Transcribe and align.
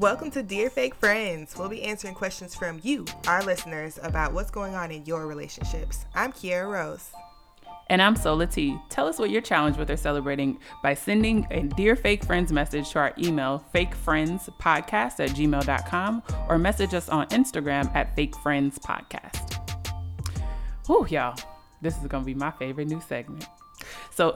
Welcome 0.00 0.30
to 0.30 0.42
Dear 0.42 0.70
Fake 0.70 0.94
Friends. 0.94 1.54
We'll 1.58 1.68
be 1.68 1.82
answering 1.82 2.14
questions 2.14 2.54
from 2.54 2.80
you, 2.82 3.04
our 3.26 3.42
listeners, 3.42 4.00
about 4.02 4.32
what's 4.32 4.50
going 4.50 4.74
on 4.74 4.90
in 4.90 5.04
your 5.04 5.26
relationships. 5.26 6.06
I'm 6.14 6.32
Kiara 6.32 6.72
Rose. 6.72 7.10
And 7.90 8.00
I'm 8.00 8.16
Sola 8.16 8.46
T. 8.46 8.78
Tell 8.88 9.06
us 9.06 9.18
what 9.18 9.28
you're 9.28 9.42
challenged 9.42 9.78
with 9.78 9.90
or 9.90 9.98
celebrating 9.98 10.58
by 10.82 10.94
sending 10.94 11.46
a 11.50 11.64
Dear 11.64 11.96
Fake 11.96 12.24
Friends 12.24 12.50
message 12.50 12.88
to 12.92 12.98
our 12.98 13.12
email, 13.18 13.62
fakefriendspodcast 13.74 15.20
at 15.20 15.30
gmail.com, 15.36 16.22
or 16.48 16.58
message 16.58 16.94
us 16.94 17.10
on 17.10 17.26
Instagram 17.26 17.94
at 17.94 18.16
fakefriendspodcast. 18.16 19.92
Whew, 20.86 21.06
y'all. 21.10 21.38
This 21.82 21.98
is 21.98 22.06
going 22.06 22.22
to 22.22 22.26
be 22.26 22.32
my 22.32 22.52
favorite 22.52 22.88
new 22.88 23.02
segment. 23.06 23.44
So, 24.14 24.34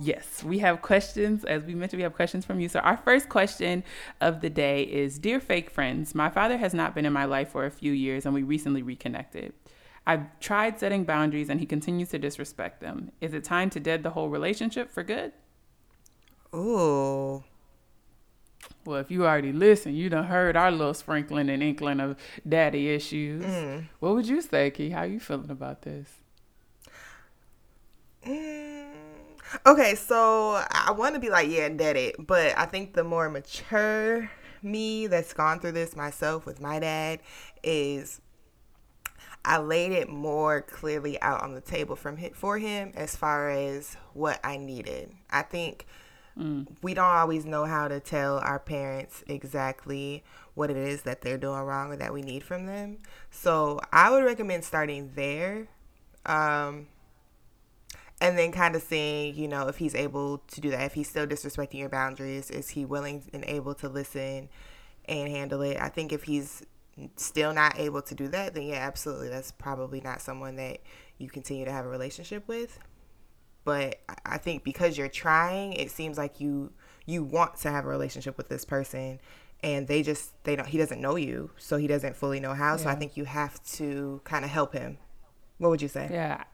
Yes, 0.00 0.42
we 0.42 0.58
have 0.58 0.82
questions. 0.82 1.44
As 1.44 1.62
we 1.62 1.74
mentioned, 1.74 1.98
we 1.98 2.02
have 2.02 2.14
questions 2.14 2.44
from 2.44 2.58
you. 2.58 2.68
So, 2.68 2.80
our 2.80 2.96
first 2.96 3.28
question 3.28 3.84
of 4.20 4.40
the 4.40 4.50
day 4.50 4.82
is 4.82 5.18
Dear 5.18 5.38
fake 5.38 5.70
friends, 5.70 6.14
my 6.14 6.28
father 6.28 6.56
has 6.56 6.74
not 6.74 6.94
been 6.94 7.06
in 7.06 7.12
my 7.12 7.24
life 7.24 7.50
for 7.50 7.64
a 7.64 7.70
few 7.70 7.92
years 7.92 8.26
and 8.26 8.34
we 8.34 8.42
recently 8.42 8.82
reconnected. 8.82 9.52
I've 10.06 10.38
tried 10.40 10.78
setting 10.80 11.04
boundaries 11.04 11.48
and 11.48 11.60
he 11.60 11.66
continues 11.66 12.10
to 12.10 12.18
disrespect 12.18 12.80
them. 12.80 13.12
Is 13.20 13.32
it 13.34 13.44
time 13.44 13.70
to 13.70 13.80
dead 13.80 14.02
the 14.02 14.10
whole 14.10 14.28
relationship 14.28 14.90
for 14.90 15.02
good? 15.02 15.32
Ooh. 16.54 17.42
Well, 18.84 18.98
if 18.98 19.10
you 19.10 19.24
already 19.24 19.52
listened, 19.52 19.96
you 19.96 20.08
done 20.10 20.24
heard 20.24 20.56
our 20.56 20.70
little 20.70 20.94
sprinkling 20.94 21.48
and 21.48 21.62
inkling 21.62 22.00
of 22.00 22.16
daddy 22.46 22.90
issues. 22.90 23.44
Mm. 23.44 23.86
What 24.00 24.14
would 24.14 24.26
you 24.26 24.40
say, 24.40 24.70
Key? 24.70 24.90
How 24.90 25.04
you 25.04 25.20
feeling 25.20 25.50
about 25.50 25.82
this? 25.82 26.08
Mm. 28.26 28.53
Okay, 29.66 29.94
so 29.94 30.62
I 30.70 30.92
want 30.92 31.14
to 31.14 31.20
be 31.20 31.30
like, 31.30 31.48
yeah, 31.48 31.68
dead 31.68 31.96
it, 31.96 32.16
but 32.18 32.56
I 32.58 32.66
think 32.66 32.94
the 32.94 33.04
more 33.04 33.28
mature 33.28 34.30
me 34.62 35.06
that's 35.06 35.32
gone 35.32 35.60
through 35.60 35.72
this 35.72 35.94
myself 35.94 36.46
with 36.46 36.60
my 36.60 36.78
dad 36.78 37.20
is 37.62 38.20
I 39.44 39.58
laid 39.58 39.92
it 39.92 40.08
more 40.08 40.62
clearly 40.62 41.20
out 41.20 41.42
on 41.42 41.54
the 41.54 41.60
table 41.60 41.96
from 41.96 42.16
for 42.32 42.58
him 42.58 42.92
as 42.94 43.14
far 43.14 43.50
as 43.50 43.96
what 44.14 44.40
I 44.42 44.56
needed. 44.56 45.12
I 45.30 45.42
think 45.42 45.86
mm. 46.38 46.66
we 46.82 46.94
don't 46.94 47.04
always 47.04 47.44
know 47.44 47.66
how 47.66 47.88
to 47.88 48.00
tell 48.00 48.38
our 48.38 48.58
parents 48.58 49.22
exactly 49.26 50.24
what 50.54 50.70
it 50.70 50.78
is 50.78 51.02
that 51.02 51.20
they're 51.20 51.36
doing 51.36 51.60
wrong 51.60 51.92
or 51.92 51.96
that 51.96 52.12
we 52.12 52.22
need 52.22 52.42
from 52.42 52.66
them. 52.66 52.98
So 53.30 53.80
I 53.92 54.10
would 54.10 54.24
recommend 54.24 54.64
starting 54.64 55.12
there. 55.14 55.68
Um, 56.24 56.86
and 58.20 58.38
then 58.38 58.52
kind 58.52 58.76
of 58.76 58.82
seeing, 58.82 59.34
you 59.34 59.48
know, 59.48 59.68
if 59.68 59.78
he's 59.78 59.94
able 59.94 60.38
to 60.38 60.60
do 60.60 60.70
that, 60.70 60.82
if 60.82 60.94
he's 60.94 61.08
still 61.08 61.26
disrespecting 61.26 61.78
your 61.78 61.88
boundaries, 61.88 62.50
is 62.50 62.70
he 62.70 62.84
willing 62.84 63.22
and 63.32 63.44
able 63.46 63.74
to 63.74 63.88
listen 63.88 64.48
and 65.06 65.28
handle 65.28 65.62
it? 65.62 65.78
I 65.80 65.88
think 65.88 66.12
if 66.12 66.24
he's 66.24 66.64
still 67.16 67.52
not 67.52 67.78
able 67.78 68.02
to 68.02 68.14
do 68.14 68.28
that, 68.28 68.54
then 68.54 68.64
yeah, 68.64 68.76
absolutely, 68.76 69.28
that's 69.28 69.52
probably 69.52 70.00
not 70.00 70.20
someone 70.20 70.56
that 70.56 70.78
you 71.18 71.28
continue 71.28 71.64
to 71.64 71.72
have 71.72 71.84
a 71.84 71.88
relationship 71.88 72.46
with. 72.46 72.78
But 73.64 74.00
I 74.26 74.38
think 74.38 74.62
because 74.62 74.96
you're 74.96 75.08
trying, 75.08 75.72
it 75.72 75.90
seems 75.90 76.18
like 76.18 76.40
you 76.40 76.72
you 77.06 77.22
want 77.24 77.56
to 77.56 77.70
have 77.70 77.84
a 77.84 77.88
relationship 77.88 78.36
with 78.36 78.48
this 78.48 78.64
person 78.64 79.20
and 79.62 79.88
they 79.88 80.02
just 80.02 80.32
they 80.44 80.54
don't 80.54 80.68
he 80.68 80.78
doesn't 80.78 81.00
know 81.00 81.16
you 81.16 81.50
so 81.56 81.76
he 81.76 81.86
doesn't 81.86 82.14
fully 82.16 82.40
know 82.40 82.54
how 82.54 82.72
yeah. 82.72 82.76
so 82.76 82.88
i 82.88 82.94
think 82.94 83.16
you 83.16 83.24
have 83.24 83.62
to 83.64 84.20
kind 84.24 84.44
of 84.44 84.50
help 84.50 84.72
him 84.72 84.98
what 85.58 85.70
would 85.70 85.82
you 85.82 85.88
say 85.88 86.08
yeah 86.10 86.44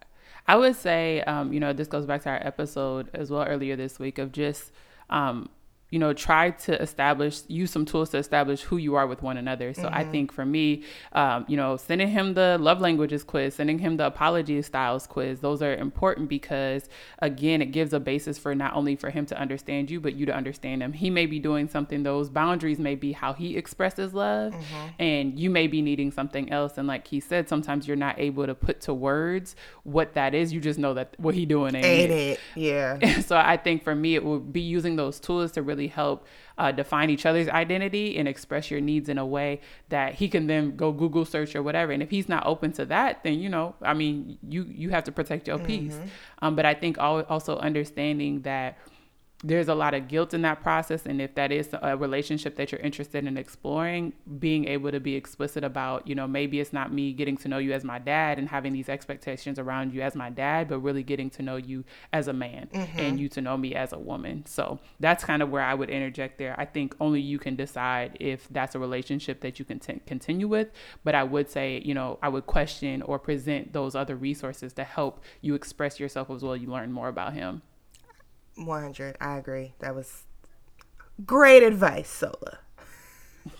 i 0.46 0.56
would 0.56 0.77
say 0.77 1.20
um, 1.22 1.52
you 1.52 1.60
know 1.60 1.72
this 1.72 1.88
goes 1.88 2.06
back 2.06 2.22
to 2.22 2.28
our 2.28 2.44
episode 2.46 3.08
as 3.14 3.30
well 3.30 3.44
earlier 3.44 3.77
this 3.77 3.98
week 3.98 4.19
of 4.19 4.33
just 4.33 4.72
um, 5.10 5.48
you 5.91 5.98
know, 5.98 6.12
try 6.12 6.50
to 6.50 6.80
establish, 6.80 7.42
use 7.48 7.70
some 7.70 7.84
tools 7.84 8.10
to 8.10 8.19
establish 8.19 8.62
who 8.62 8.77
you 8.77 8.94
are 8.94 9.06
with 9.08 9.22
one 9.22 9.36
another. 9.36 9.74
So 9.74 9.83
mm-hmm. 9.83 9.94
I 9.94 10.05
think 10.05 10.33
for 10.33 10.46
me, 10.46 10.84
um, 11.12 11.44
you 11.48 11.56
know, 11.56 11.77
sending 11.77 12.08
him 12.08 12.34
the 12.34 12.58
love 12.61 12.80
languages 12.80 13.24
quiz, 13.24 13.56
sending 13.56 13.80
him 13.80 13.96
the 13.96 14.06
apology 14.06 14.62
styles 14.62 15.08
quiz, 15.08 15.40
those 15.40 15.62
are 15.62 15.74
important 15.74 16.29
because, 16.29 16.89
again, 17.18 17.61
it 17.61 17.67
gives 17.67 17.92
a 17.92 17.98
basis 17.98 18.39
for 18.39 18.55
not 18.55 18.74
only 18.74 18.95
for 18.95 19.11
him 19.11 19.27
to 19.27 19.39
understand 19.39 19.90
you, 19.90 20.00
but 20.00 20.14
you 20.14 20.27
to 20.27 20.34
understand 20.34 20.80
him. 20.80 20.92
He 20.92 21.11
may 21.11 21.27
be 21.27 21.40
doing 21.40 21.68
something, 21.68 22.05
those 22.05 22.30
boundaries 22.30 22.79
may 22.79 22.95
be 22.95 23.11
how 23.11 23.33
he 23.33 23.56
expresses 23.56 24.14
love, 24.14 24.52
mm-hmm. 24.52 25.02
and 25.02 25.39
you 25.39 25.50
may 25.50 25.67
be 25.67 25.83
needing 25.83 26.12
something 26.12 26.52
else. 26.52 26.79
And 26.79 26.86
like 26.86 27.08
he 27.08 27.18
said, 27.18 27.48
sometimes 27.48 27.89
you're 27.89 27.96
not 27.96 28.18
able 28.18 28.46
to 28.46 28.55
put 28.55 28.80
to 28.83 28.95
words 28.95 29.56
what 29.83 30.14
that 30.14 30.34
is. 30.34 30.52
You 30.52 30.61
just 30.61 30.79
know 30.79 30.95
that 30.95 31.17
what 31.18 31.34
he 31.34 31.46
doing 31.46 31.74
ain't, 31.74 31.84
ain't 31.84 32.12
it. 32.12 32.14
it. 32.14 32.40
Yeah. 32.55 33.20
so 33.23 33.36
I 33.36 33.56
think 33.56 33.83
for 33.83 33.95
me, 33.95 34.14
it 34.14 34.24
would 34.24 34.52
be 34.52 34.61
using 34.61 34.95
those 34.95 35.18
tools 35.18 35.50
to 35.52 35.62
really 35.62 35.80
really 35.80 35.89
help 35.89 36.27
uh, 36.58 36.70
define 36.73 37.11
each 37.11 37.24
other's 37.27 37.48
identity 37.48 38.18
and 38.18 38.29
express 38.29 38.70
your 38.70 38.80
needs 38.80 39.08
in 39.08 39.18
a 39.18 39.24
way 39.24 39.61
that 39.89 40.14
he 40.14 40.29
can 40.29 40.46
then 40.46 40.77
go 40.77 40.92
Google 40.92 41.24
search 41.24 41.57
or 41.57 41.63
whatever. 41.63 41.92
And 41.92 42.02
if 42.02 42.11
he's 42.11 42.29
not 42.29 42.46
open 42.46 42.73
to 42.73 42.85
that, 42.86 43.23
then 43.24 43.39
you 43.39 43.48
know, 43.48 43.74
I 43.83 43.95
mean, 43.95 44.39
you 44.48 44.67
you 44.68 44.91
have 44.91 45.05
to 45.05 45.13
protect 45.13 45.48
your 45.48 45.58
peace. 45.58 45.95
Mm-hmm. 45.95 46.45
Um, 46.45 46.57
but 46.57 46.67
I 46.67 46.74
think 46.74 46.98
also 46.98 47.57
understanding 47.58 48.42
that 48.42 48.79
there's 49.42 49.68
a 49.68 49.74
lot 49.74 49.95
of 49.95 50.06
guilt 50.06 50.34
in 50.34 50.42
that 50.42 50.62
process 50.62 51.06
and 51.06 51.20
if 51.20 51.34
that 51.34 51.51
is 51.51 51.70
a 51.83 51.96
relationship 51.96 52.56
that 52.56 52.70
you're 52.70 52.80
interested 52.80 53.27
in 53.27 53.39
exploring 53.39 54.12
being 54.39 54.68
able 54.68 54.90
to 54.90 55.01
be 55.01 55.14
explicit 55.14 55.64
about 55.64 56.06
you 56.06 56.14
know 56.14 56.27
maybe 56.27 56.61
it's 56.61 56.73
not 56.73 56.92
me 56.92 57.12
getting 57.12 57.36
to 57.36 57.48
know 57.48 57.58
you 57.58 57.73
as 57.73 57.83
my 57.83 57.98
dad 57.98 58.39
and 58.39 58.48
having 58.48 58.73
these 58.73 58.89
expectations 58.89 59.58
around 59.58 59.95
you 59.95 60.02
as 60.02 60.14
my 60.14 60.29
dad 60.29 60.68
but 60.68 60.79
really 60.80 61.02
getting 61.02 61.30
to 61.30 61.42
know 61.42 61.56
you 61.56 61.83
as 62.12 62.29
a 62.29 62.33
man 62.33 62.68
mm-hmm. 62.73 62.98
and 62.98 63.18
you 63.18 63.29
to 63.29 63.40
know 63.40 63.56
me 63.56 63.74
as 63.74 63.92
a 63.92 63.98
woman. 63.98 64.45
So 64.46 64.79
that's 64.98 65.24
kind 65.24 65.42
of 65.42 65.50
where 65.50 65.62
i 65.62 65.74
would 65.74 65.90
interject 65.90 66.39
there. 66.39 66.55
I 66.58 66.64
think 66.67 66.95
only 67.00 67.20
you 67.20 67.39
can 67.39 67.56
decide 67.56 68.17
if 68.20 68.46
that's 68.50 68.74
a 68.74 68.79
relationship 68.79 69.40
that 69.40 69.58
you 69.58 69.64
can 69.64 69.79
t- 69.79 70.00
continue 70.06 70.48
with 70.48 70.68
but 71.05 71.14
i 71.14 71.23
would 71.23 71.48
say 71.48 71.80
you 71.84 71.95
know 71.95 72.18
i 72.23 72.29
would 72.29 72.46
question 72.46 73.02
or 73.02 73.18
present 73.18 73.73
those 73.73 73.95
other 73.95 74.17
resources 74.17 74.73
to 74.74 74.84
help 74.84 75.23
you 75.40 75.55
express 75.55 75.98
yourself 75.98 76.30
as 76.30 76.42
well 76.42 76.56
you 76.56 76.68
learn 76.68 76.92
more 76.92 77.08
about 77.08 77.33
him 77.33 77.62
100. 78.67 79.17
I 79.21 79.37
agree. 79.37 79.75
That 79.81 79.95
was 79.95 80.25
great 81.25 81.63
advice, 81.63 82.09
Sola. 82.09 82.59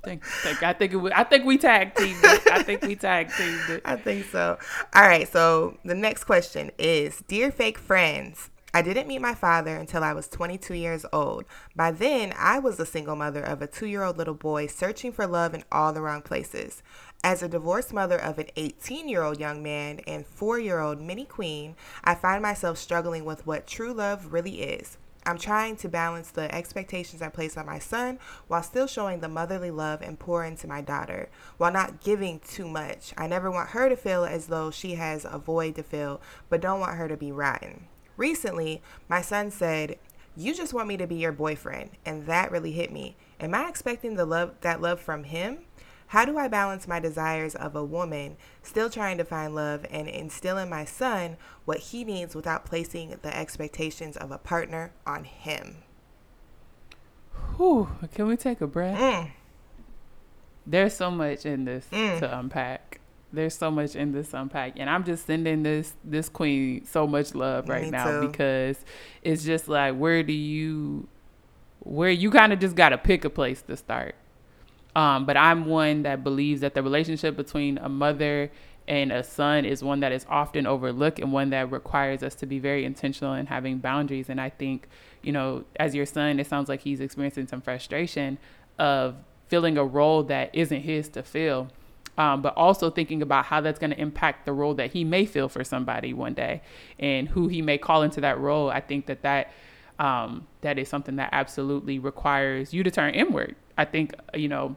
Thank, 0.05 0.25
thank, 0.25 0.63
I 0.63 0.73
think 0.75 0.93
it 0.93 0.97
was, 0.97 1.13
I 1.15 1.25
think 1.25 1.45
we 1.45 1.57
tag 1.57 1.95
teamed 1.95 2.21
it. 2.23 2.53
I 2.53 2.63
think 2.63 2.83
we 2.83 2.97
tag 2.97 3.31
teamed 3.37 3.71
it. 3.71 3.83
I 3.87 3.97
think 3.97 4.27
so. 4.27 4.59
All 4.95 5.03
right. 5.03 5.31
So 5.31 5.79
the 5.85 5.95
next 5.95 6.25
question 6.25 6.71
is, 6.79 7.23
dear 7.29 7.51
fake 7.51 7.79
friends. 7.79 8.50
I 8.73 8.83
didn't 8.83 9.09
meet 9.09 9.21
my 9.21 9.35
father 9.35 9.75
until 9.77 10.05
I 10.05 10.13
was 10.13 10.29
22 10.29 10.75
years 10.75 11.05
old. 11.13 11.45
By 11.75 11.91
then, 11.91 12.33
I 12.39 12.61
was 12.61 12.79
a 12.79 12.87
single 12.87 13.17
mother 13.17 13.43
of 13.43 13.61
a 13.61 13.67
two 13.67 13.87
year 13.87 14.05
old 14.05 14.17
little 14.17 14.35
boy 14.35 14.69
searching 14.69 15.11
for 15.11 15.27
love 15.27 15.55
in 15.55 15.65
all 15.73 15.93
the 15.93 16.03
wrong 16.03 16.23
places. 16.23 16.83
As 17.25 17.43
a 17.43 17.49
divorced 17.49 17.93
mother 17.93 18.17
of 18.17 18.39
an 18.39 18.47
18 18.55 19.09
year 19.09 19.25
old 19.25 19.41
young 19.41 19.61
man 19.61 19.99
and 20.07 20.25
four 20.25 20.61
year 20.61 20.79
old 20.79 21.01
mini 21.01 21.25
queen, 21.25 21.75
I 22.05 22.15
find 22.15 22.43
myself 22.43 22.79
struggling 22.79 23.25
with 23.25 23.45
what 23.45 23.67
true 23.67 23.93
love 23.93 24.33
really 24.33 24.63
is. 24.63 24.99
I'm 25.27 25.37
trying 25.37 25.77
to 25.77 25.89
balance 25.89 26.31
the 26.31 26.53
expectations 26.55 27.23
I 27.23 27.29
place 27.29 27.57
on 27.57 27.67
my 27.67 27.79
son 27.81 28.19
while 28.47 28.63
still 28.63 28.87
showing 28.87 29.21
the 29.21 29.29
motherly 29.29 29.71
love 29.71 30.01
and 30.01 30.19
pour 30.19 30.45
into 30.45 30.67
my 30.67 30.81
daughter, 30.81 31.29
while 31.59 31.73
not 31.73 32.03
giving 32.03 32.41
too 32.41 32.69
much. 32.69 33.13
I 33.19 33.27
never 33.27 33.51
want 33.51 33.71
her 33.71 33.89
to 33.89 33.97
feel 33.97 34.25
as 34.25 34.47
though 34.47 34.71
she 34.71 34.95
has 34.95 35.27
a 35.29 35.39
void 35.39 35.75
to 35.75 35.83
fill, 35.83 36.21
but 36.49 36.63
don't 36.63 36.81
want 36.81 36.97
her 36.97 37.09
to 37.09 37.17
be 37.17 37.33
rotten. 37.33 37.89
Recently, 38.21 38.83
my 39.09 39.23
son 39.23 39.51
said, 39.51 39.99
"You 40.37 40.55
just 40.55 40.75
want 40.75 40.89
me 40.89 40.99
to 40.99 41.07
be 41.07 41.15
your 41.15 41.33
boyfriend," 41.33 41.93
and 42.05 42.27
that 42.27 42.51
really 42.51 42.73
hit 42.73 42.93
me. 42.93 43.17
Am 43.41 43.55
I 43.55 43.67
expecting 43.67 44.17
the 44.17 44.27
love 44.27 44.57
that 44.61 44.83
love 44.83 45.01
from 45.01 45.25
him? 45.25 45.61
How 46.09 46.27
do 46.27 46.37
I 46.37 46.47
balance 46.47 46.87
my 46.87 47.01
desires 47.01 47.55
of 47.55 47.75
a 47.75 47.83
woman, 47.83 48.37
still 48.63 48.91
trying 48.91 49.17
to 49.17 49.25
find 49.25 49.55
love, 49.55 49.87
and 49.91 50.07
instill 50.07 50.59
in 50.59 50.69
my 50.69 50.85
son 50.85 51.39
what 51.65 51.79
he 51.79 52.05
needs 52.05 52.35
without 52.35 52.67
placing 52.67 53.19
the 53.23 53.35
expectations 53.35 54.19
of 54.19 54.31
a 54.31 54.37
partner 54.37 54.93
on 55.07 55.25
him? 55.25 55.79
Whew, 57.57 57.89
can 58.13 58.27
we 58.27 58.37
take 58.37 58.61
a 58.61 58.67
breath? 58.67 58.99
Mm. 58.99 59.31
There's 60.67 60.95
so 60.95 61.11
much 61.11 61.47
in 61.47 61.65
this 61.65 61.87
mm. 61.91 62.19
to 62.19 62.39
unpack. 62.39 63.00
There's 63.33 63.55
so 63.55 63.71
much 63.71 63.95
in 63.95 64.13
this 64.13 64.35
unpack, 64.35 64.75
and 64.77 64.91
I'm 64.91 65.05
just 65.05 65.27
sending 65.27 65.63
this 65.63 65.95
this 66.05 66.29
queen 66.29 66.85
so 66.85 67.07
much 67.07 67.35
love 67.35 67.69
right 67.69 67.85
Me 67.85 67.91
now 67.91 68.21
too. 68.21 68.29
because 68.29 68.85
it's 69.23 69.45
just 69.45 69.69
like 69.69 69.97
where 69.97 70.23
do 70.23 70.33
you 70.33 71.07
where 71.81 72.11
you 72.11 72.31
kind 72.31 72.53
of 72.53 72.59
just 72.59 72.75
got 72.75 72.91
to 72.91 72.99
pick 72.99 73.25
a 73.25 73.31
place 73.31 73.63
to 73.63 73.77
start 73.77 74.15
um, 74.97 75.25
but 75.25 75.37
I'm 75.37 75.67
one 75.67 76.03
that 76.03 76.25
believes 76.25 76.61
that 76.63 76.75
the 76.75 76.83
relationship 76.83 77.37
between 77.37 77.79
a 77.79 77.89
mother 77.89 78.51
and 78.89 79.13
a 79.13 79.23
son 79.23 79.65
is 79.65 79.85
one 79.85 80.01
that 80.01 80.11
is 80.11 80.27
often 80.29 80.67
overlooked 80.67 81.21
and 81.21 81.33
one 81.33 81.51
that 81.51 81.71
requires 81.71 82.23
us 82.23 82.35
to 82.37 82.47
be 82.47 82.59
very 82.59 82.85
intentional 82.85 83.35
in 83.35 83.47
having 83.47 83.79
boundaries. 83.79 84.29
And 84.29 84.41
I 84.41 84.51
think, 84.51 84.89
you 85.23 85.33
know, 85.33 85.65
as 85.77 85.95
your 85.95 86.07
son, 86.07 86.41
it 86.41 86.47
sounds 86.49 86.69
like 86.69 86.81
he's 86.81 87.01
experiencing 87.01 87.47
some 87.47 87.61
frustration 87.61 88.39
of 88.79 89.15
filling 89.47 89.79
a 89.79 89.85
role 89.85 90.25
that 90.25 90.53
isn't 90.53 90.81
his 90.81 91.09
to 91.11 91.23
fill. 91.23 91.69
Um, 92.21 92.43
but 92.43 92.55
also 92.55 92.91
thinking 92.91 93.23
about 93.23 93.47
how 93.47 93.63
that's 93.63 93.79
going 93.79 93.93
to 93.93 93.99
impact 93.99 94.45
the 94.45 94.53
role 94.53 94.75
that 94.75 94.91
he 94.93 95.05
may 95.05 95.25
fill 95.25 95.49
for 95.49 95.65
somebody 95.65 96.13
one 96.13 96.35
day 96.35 96.61
and 96.99 97.27
who 97.27 97.49
he 97.49 97.63
may 97.63 97.79
call 97.79 98.03
into 98.03 98.21
that 98.21 98.39
role. 98.39 98.69
I 98.69 98.81
think 98.81 99.07
that 99.07 99.23
that 99.23 99.51
um, 99.99 100.47
that 100.61 100.79
is 100.79 100.87
something 100.87 101.17
that 101.17 101.31
absolutely 101.33 101.99
requires 101.99 102.75
you 102.75 102.83
to 102.83 102.91
turn 102.91 103.15
inward. 103.15 103.57
I 103.79 103.87
think, 103.87 104.15
you 104.35 104.49
know, 104.49 104.77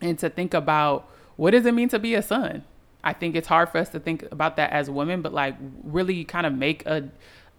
and 0.00 0.16
to 0.20 0.30
think 0.30 0.54
about 0.54 1.10
what 1.34 1.50
does 1.50 1.66
it 1.66 1.74
mean 1.74 1.88
to 1.88 1.98
be 1.98 2.14
a 2.14 2.22
son? 2.22 2.64
I 3.02 3.12
think 3.12 3.34
it's 3.34 3.48
hard 3.48 3.70
for 3.70 3.78
us 3.78 3.88
to 3.88 3.98
think 3.98 4.24
about 4.30 4.54
that 4.56 4.70
as 4.70 4.88
women, 4.88 5.20
but 5.20 5.32
like 5.32 5.56
really 5.82 6.24
kind 6.24 6.46
of 6.46 6.52
make 6.52 6.86
a 6.86 7.10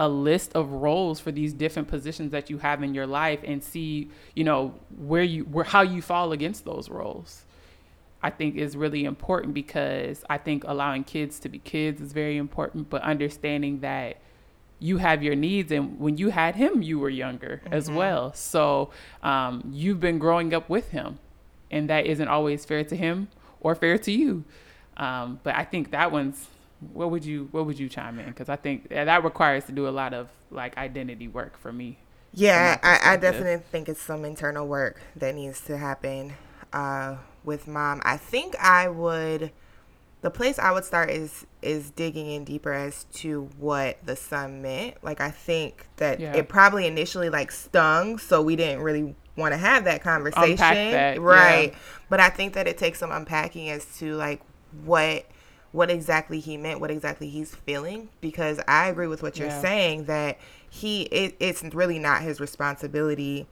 a 0.02 0.08
list 0.08 0.54
of 0.56 0.72
roles 0.72 1.20
for 1.20 1.32
these 1.34 1.52
different 1.52 1.90
positions 1.90 2.32
that 2.32 2.50
you 2.50 2.60
have 2.60 2.84
in 2.84 2.94
your 2.94 3.06
life 3.06 3.42
and 3.44 3.62
see, 3.62 4.10
you 4.34 4.46
know, 4.46 4.74
where 4.98 5.24
you 5.24 5.44
where 5.44 5.66
how 5.66 5.82
you 5.82 6.02
fall 6.02 6.32
against 6.32 6.64
those 6.64 6.88
roles. 6.88 7.46
I 8.22 8.30
think 8.30 8.56
is 8.56 8.76
really 8.76 9.06
important 9.06 9.54
because 9.54 10.24
I 10.30 10.38
think 10.38 10.64
allowing 10.66 11.04
kids 11.04 11.40
to 11.40 11.50
be 11.50 11.60
kids 11.60 12.02
is 12.02 12.12
very 12.12 12.38
important, 12.38 12.90
but 12.90 13.02
understanding 13.02 13.80
that 13.80 14.18
you 14.80 14.98
have 14.98 15.22
your 15.22 15.36
needs 15.36 15.72
and 15.72 16.00
when 16.00 16.18
you 16.18 16.30
had 16.30 16.56
him 16.56 16.82
you 16.82 16.98
were 17.00 17.10
younger 17.10 17.62
mm-hmm. 17.64 17.74
as 17.74 17.92
well. 17.92 18.34
So 18.34 18.92
um, 19.22 19.70
you've 19.72 20.00
been 20.00 20.20
growing 20.20 20.54
up 20.54 20.70
with 20.70 20.92
him 20.92 21.20
and 21.70 21.90
that 21.90 22.06
isn't 22.06 22.28
always 22.28 22.66
fair 22.66 22.84
to 22.86 22.96
him 22.96 23.28
or 23.60 23.76
fair 23.76 23.98
to 23.98 24.12
you. 24.12 24.46
Um, 24.98 25.40
but 25.44 25.56
i 25.56 25.64
think 25.64 25.92
that 25.92 26.12
one's 26.12 26.48
what 26.94 27.10
would 27.10 27.24
you 27.24 27.48
what 27.52 27.66
would 27.66 27.80
you 27.80 27.88
chime 27.88 28.20
in? 28.20 28.26
Because 28.26 28.50
i 28.50 28.56
think 28.58 28.90
that 28.90 29.24
requires 29.24 29.66
to 29.66 29.72
do 29.72 29.88
a 29.88 29.92
lot 29.92 30.14
of 30.14 30.28
like 30.52 30.78
identity 30.78 31.28
work 31.28 31.58
for 31.58 31.72
me. 31.72 32.00
Yeah 32.34 32.78
I, 32.84 33.14
I, 33.14 33.18
definitely 33.18 33.64
think 33.72 33.88
it's 33.88 34.02
some 34.02 34.26
internal 34.26 34.68
work 34.68 35.02
that 35.16 35.36
needs 35.36 35.62
to 35.62 35.78
happen. 35.78 36.34
Uh, 36.72 37.16
with 37.44 37.68
mom 37.68 38.02
i 38.04 38.18
think 38.18 38.56
i 38.60 38.88
would 38.88 39.52
the 40.22 40.30
place 40.30 40.60
I 40.60 40.72
would 40.72 40.84
start 40.84 41.10
is 41.12 41.46
is 41.62 41.92
digging 41.92 42.30
in 42.30 42.44
deeper 42.44 42.74
as 42.74 43.06
to 43.16 43.50
what 43.58 43.98
the 44.06 44.16
son 44.16 44.62
meant. 44.62 45.02
Like 45.02 45.22
I 45.22 45.32
think 45.32 45.88
that 45.98 46.20
yeah. 46.20 46.36
it 46.36 46.50
probably 46.50 46.86
initially 46.86 47.30
like 47.30 47.52
stung, 47.52 48.18
so 48.18 48.42
we 48.42 48.56
didn't 48.56 48.82
really 48.82 49.16
want 49.38 49.54
to 49.54 49.58
have 49.58 49.86
that 49.86 50.02
conversation, 50.04 50.58
that, 50.58 51.22
right? 51.22 51.72
Yeah. 51.72 51.80
But 52.10 52.20
I 52.20 52.30
think 52.30 52.54
that 52.56 52.68
it 52.68 52.78
takes 52.78 53.00
some 53.00 53.12
unpacking 53.12 53.70
as 53.70 53.86
to 54.00 54.16
like 54.16 54.42
what 54.84 55.26
what 55.72 55.90
exactly 55.90 56.40
he 56.40 56.58
meant, 56.58 56.82
what 56.82 56.92
exactly 56.92 57.30
he's 57.30 57.56
feeling, 57.56 58.10
because 58.20 58.60
I 58.68 58.88
agree 58.88 59.08
with 59.08 59.24
what 59.24 59.38
you're 59.38 59.48
yeah. 59.48 59.62
saying 59.62 60.06
that 60.06 60.38
he 60.70 61.04
it, 61.04 61.38
it's 61.40 61.64
really 61.64 62.00
not 62.00 62.24
his 62.24 62.42
responsibility 62.42 63.48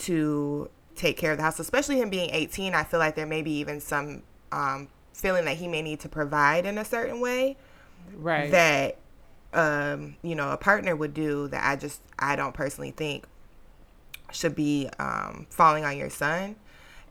to 0.00 0.68
take 0.98 1.16
care 1.16 1.32
of 1.32 1.38
the 1.38 1.44
house, 1.44 1.58
especially 1.58 1.98
him 1.98 2.10
being 2.10 2.30
18. 2.30 2.74
I 2.74 2.84
feel 2.84 3.00
like 3.00 3.14
there 3.14 3.26
may 3.26 3.42
be 3.42 3.52
even 3.58 3.80
some 3.80 4.22
um, 4.52 4.88
feeling 5.18 5.44
that 5.46 5.56
he 5.56 5.66
may 5.66 5.82
need 5.82 6.00
to 6.00 6.08
provide 6.08 6.64
in 6.64 6.78
a 6.78 6.84
certain 6.84 7.20
way 7.20 7.56
right 8.16 8.50
that 8.52 8.96
um 9.52 10.16
you 10.22 10.34
know 10.34 10.50
a 10.50 10.56
partner 10.56 10.94
would 10.94 11.12
do 11.12 11.48
that 11.48 11.66
i 11.66 11.74
just 11.74 12.00
i 12.18 12.36
don't 12.36 12.54
personally 12.54 12.92
think 12.92 13.24
should 14.30 14.54
be 14.54 14.88
um 14.98 15.46
falling 15.50 15.84
on 15.84 15.96
your 15.96 16.08
son 16.08 16.54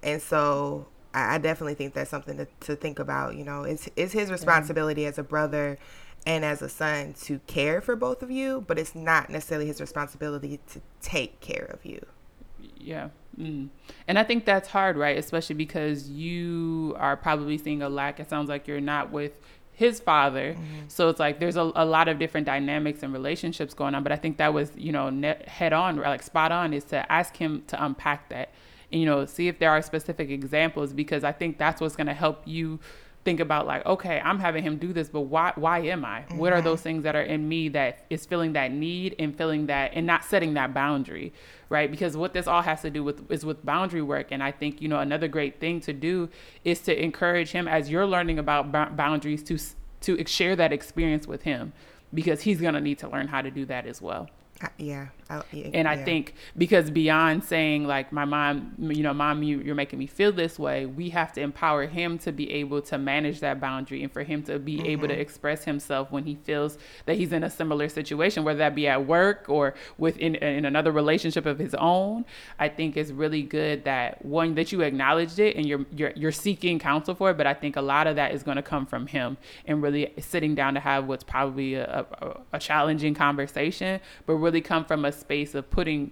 and 0.04 0.22
so 0.22 0.88
i, 1.14 1.36
I 1.36 1.38
definitely 1.38 1.74
think 1.74 1.94
that's 1.94 2.10
something 2.10 2.38
to, 2.38 2.48
to 2.62 2.76
think 2.76 3.00
about 3.00 3.36
you 3.36 3.44
know 3.44 3.64
it's 3.64 3.90
it's 3.96 4.14
his 4.14 4.32
responsibility 4.32 5.02
yeah. 5.02 5.10
as 5.10 5.18
a 5.18 5.24
brother 5.24 5.78
and 6.26 6.46
as 6.46 6.62
a 6.62 6.70
son 6.70 7.14
to 7.24 7.40
care 7.40 7.82
for 7.82 7.96
both 7.96 8.24
of 8.24 8.32
you 8.32 8.64
but 8.68 8.80
it's 8.80 8.96
not 8.96 9.30
necessarily 9.30 9.68
his 9.68 9.82
responsibility 9.82 10.60
to 10.72 10.82
take 11.02 11.40
care 11.42 11.70
of 11.74 11.86
you 11.86 12.06
yeah 12.78 13.10
Mm. 13.40 13.70
And 14.08 14.18
I 14.18 14.24
think 14.24 14.46
that's 14.46 14.68
hard, 14.68 14.98
right? 14.98 15.18
Especially 15.18 15.56
because 15.56 16.10
you 16.10 16.96
are 16.98 17.16
probably 17.16 17.58
seeing 17.58 17.82
a 17.82 17.90
lack. 17.90 18.20
It 18.20 18.30
sounds 18.30 18.50
like 18.50 18.68
you're 18.68 18.82
not 18.82 19.12
with 19.12 19.34
his 19.72 20.00
father. 20.00 20.54
Mm-hmm. 20.54 20.88
So 20.88 21.10
it's 21.10 21.20
like 21.20 21.40
there's 21.40 21.56
a, 21.56 21.72
a 21.76 21.86
lot 21.86 22.08
of 22.08 22.18
different 22.18 22.48
dynamics 22.48 23.04
and 23.04 23.14
relationships 23.14 23.74
going 23.74 23.94
on. 23.94 24.04
But 24.04 24.12
I 24.12 24.16
think 24.16 24.38
that 24.38 24.54
was, 24.54 24.72
you 24.76 24.92
know, 24.92 25.10
net, 25.10 25.48
head 25.48 25.74
on, 25.74 25.98
like 25.98 26.24
spot 26.24 26.52
on, 26.52 26.74
is 26.74 26.84
to 26.86 27.10
ask 27.12 27.36
him 27.38 27.64
to 27.68 27.84
unpack 27.84 28.30
that. 28.30 28.54
And, 28.92 29.02
you 29.02 29.06
know, 29.06 29.26
see 29.26 29.48
if 29.48 29.60
there 29.60 29.70
are 29.70 29.82
specific 29.82 30.30
examples 30.30 30.94
because 30.94 31.24
I 31.24 31.32
think 31.32 31.58
that's 31.58 31.80
what's 31.80 31.96
going 31.96 32.08
to 32.08 32.14
help 32.14 32.42
you 32.46 32.80
think 33.28 33.42
about 33.42 33.68
like 33.68 33.86
okay 33.86 34.22
i'm 34.24 34.40
having 34.40 34.64
him 34.64 34.78
do 34.78 34.94
this 34.94 35.10
but 35.10 35.22
why 35.22 35.52
why 35.58 35.80
am 35.80 36.06
i? 36.06 36.22
Mm-hmm. 36.22 36.38
what 36.38 36.54
are 36.54 36.62
those 36.62 36.82
things 36.82 37.04
that 37.04 37.14
are 37.14 37.28
in 37.36 37.50
me 37.50 37.68
that 37.68 38.06
is 38.10 38.26
feeling 38.26 38.54
that 38.54 38.72
need 38.72 39.14
and 39.20 39.38
feeling 39.38 39.66
that 39.66 39.92
and 39.94 40.08
not 40.08 40.24
setting 40.24 40.54
that 40.54 40.74
boundary 40.74 41.34
right? 41.70 41.92
Because 41.92 42.16
what 42.16 42.32
this 42.32 42.48
all 42.48 42.62
has 42.62 42.82
to 42.84 42.90
do 42.90 43.04
with 43.04 43.30
is 43.30 43.46
with 43.46 43.66
boundary 43.66 44.02
work 44.02 44.28
and 44.32 44.42
i 44.42 44.52
think 44.52 44.82
you 44.82 44.88
know 44.88 45.00
another 45.00 45.28
great 45.28 45.60
thing 45.60 45.82
to 45.82 45.92
do 45.92 46.30
is 46.64 46.80
to 46.80 47.04
encourage 47.04 47.52
him 47.52 47.68
as 47.68 47.90
you're 47.90 48.06
learning 48.06 48.40
about 48.40 48.72
b- 48.72 48.96
boundaries 48.96 49.44
to 49.44 49.58
to 50.00 50.26
share 50.26 50.56
that 50.56 50.72
experience 50.72 51.28
with 51.28 51.42
him 51.42 51.74
because 52.14 52.42
he's 52.44 52.62
going 52.62 52.76
to 52.76 52.80
need 52.80 52.98
to 53.00 53.10
learn 53.10 53.28
how 53.28 53.42
to 53.42 53.52
do 53.52 53.66
that 53.66 53.86
as 53.86 54.02
well. 54.02 54.30
Yeah, 54.78 55.08
I, 55.30 55.42
yeah, 55.52 55.70
and 55.74 55.88
I 55.88 55.96
yeah. 55.96 56.06
think 56.06 56.34
because 56.58 56.90
beyond 56.90 57.44
saying 57.44 57.86
like 57.86 58.14
my 58.14 58.24
mom 58.24 58.74
you 58.80 59.04
know 59.04 59.14
mom 59.14 59.44
you, 59.44 59.60
you're 59.60 59.76
making 59.76 60.00
me 60.00 60.08
feel 60.08 60.32
this 60.32 60.58
way 60.58 60.86
we 60.86 61.10
have 61.10 61.34
to 61.34 61.42
empower 61.42 61.86
him 61.86 62.18
to 62.20 62.32
be 62.32 62.50
able 62.52 62.82
to 62.84 62.98
manage 62.98 63.42
that 63.42 63.60
boundary 63.60 64.04
and 64.04 64.12
for 64.12 64.24
him 64.24 64.42
to 64.44 64.58
be 64.58 64.78
mm-hmm. 64.78 64.86
able 64.86 65.08
to 65.08 65.14
mm-hmm. 65.14 65.22
express 65.22 65.66
himself 65.66 66.12
when 66.12 66.24
he 66.24 66.36
feels 66.36 66.78
that 67.06 67.18
he's 67.18 67.34
in 67.34 67.44
a 67.44 67.50
similar 67.50 67.90
situation 67.90 68.44
whether 68.44 68.60
that 68.60 68.74
be 68.74 68.88
at 68.88 69.06
work 69.06 69.46
or 69.50 69.74
within 69.98 70.36
in 70.36 70.66
another 70.66 70.92
relationship 70.92 71.46
of 71.46 71.60
his 71.60 71.76
own 71.76 72.24
i 72.60 72.70
think 72.70 72.96
it's 72.96 73.12
really 73.12 73.44
good 73.44 73.84
that 73.84 74.24
one 74.24 74.56
that 74.56 74.72
you 74.72 74.82
acknowledged 74.82 75.40
it 75.40 75.56
and 75.58 75.66
you're 75.66 75.86
you're, 75.96 76.14
you're 76.16 76.32
seeking 76.32 76.80
counsel 76.80 77.14
for 77.14 77.32
it 77.32 77.38
but 77.38 77.46
i 77.46 77.54
think 77.54 77.76
a 77.76 77.82
lot 77.82 78.08
of 78.08 78.16
that 78.16 78.34
is 78.34 78.44
going 78.44 78.58
to 78.58 78.64
come 78.64 78.86
from 78.86 79.08
him 79.08 79.36
and 79.66 79.82
really 79.82 80.14
sitting 80.20 80.56
down 80.56 80.74
to 80.74 80.80
have 80.80 81.06
what's 81.06 81.24
probably 81.24 81.74
a, 81.74 82.06
a, 82.22 82.38
a 82.54 82.60
challenging 82.60 83.14
conversation 83.14 84.00
but 84.26 84.34
really 84.36 84.62
come 84.62 84.86
from 84.86 85.04
a 85.04 85.17
space 85.18 85.56
of 85.56 85.70
putting 85.70 86.12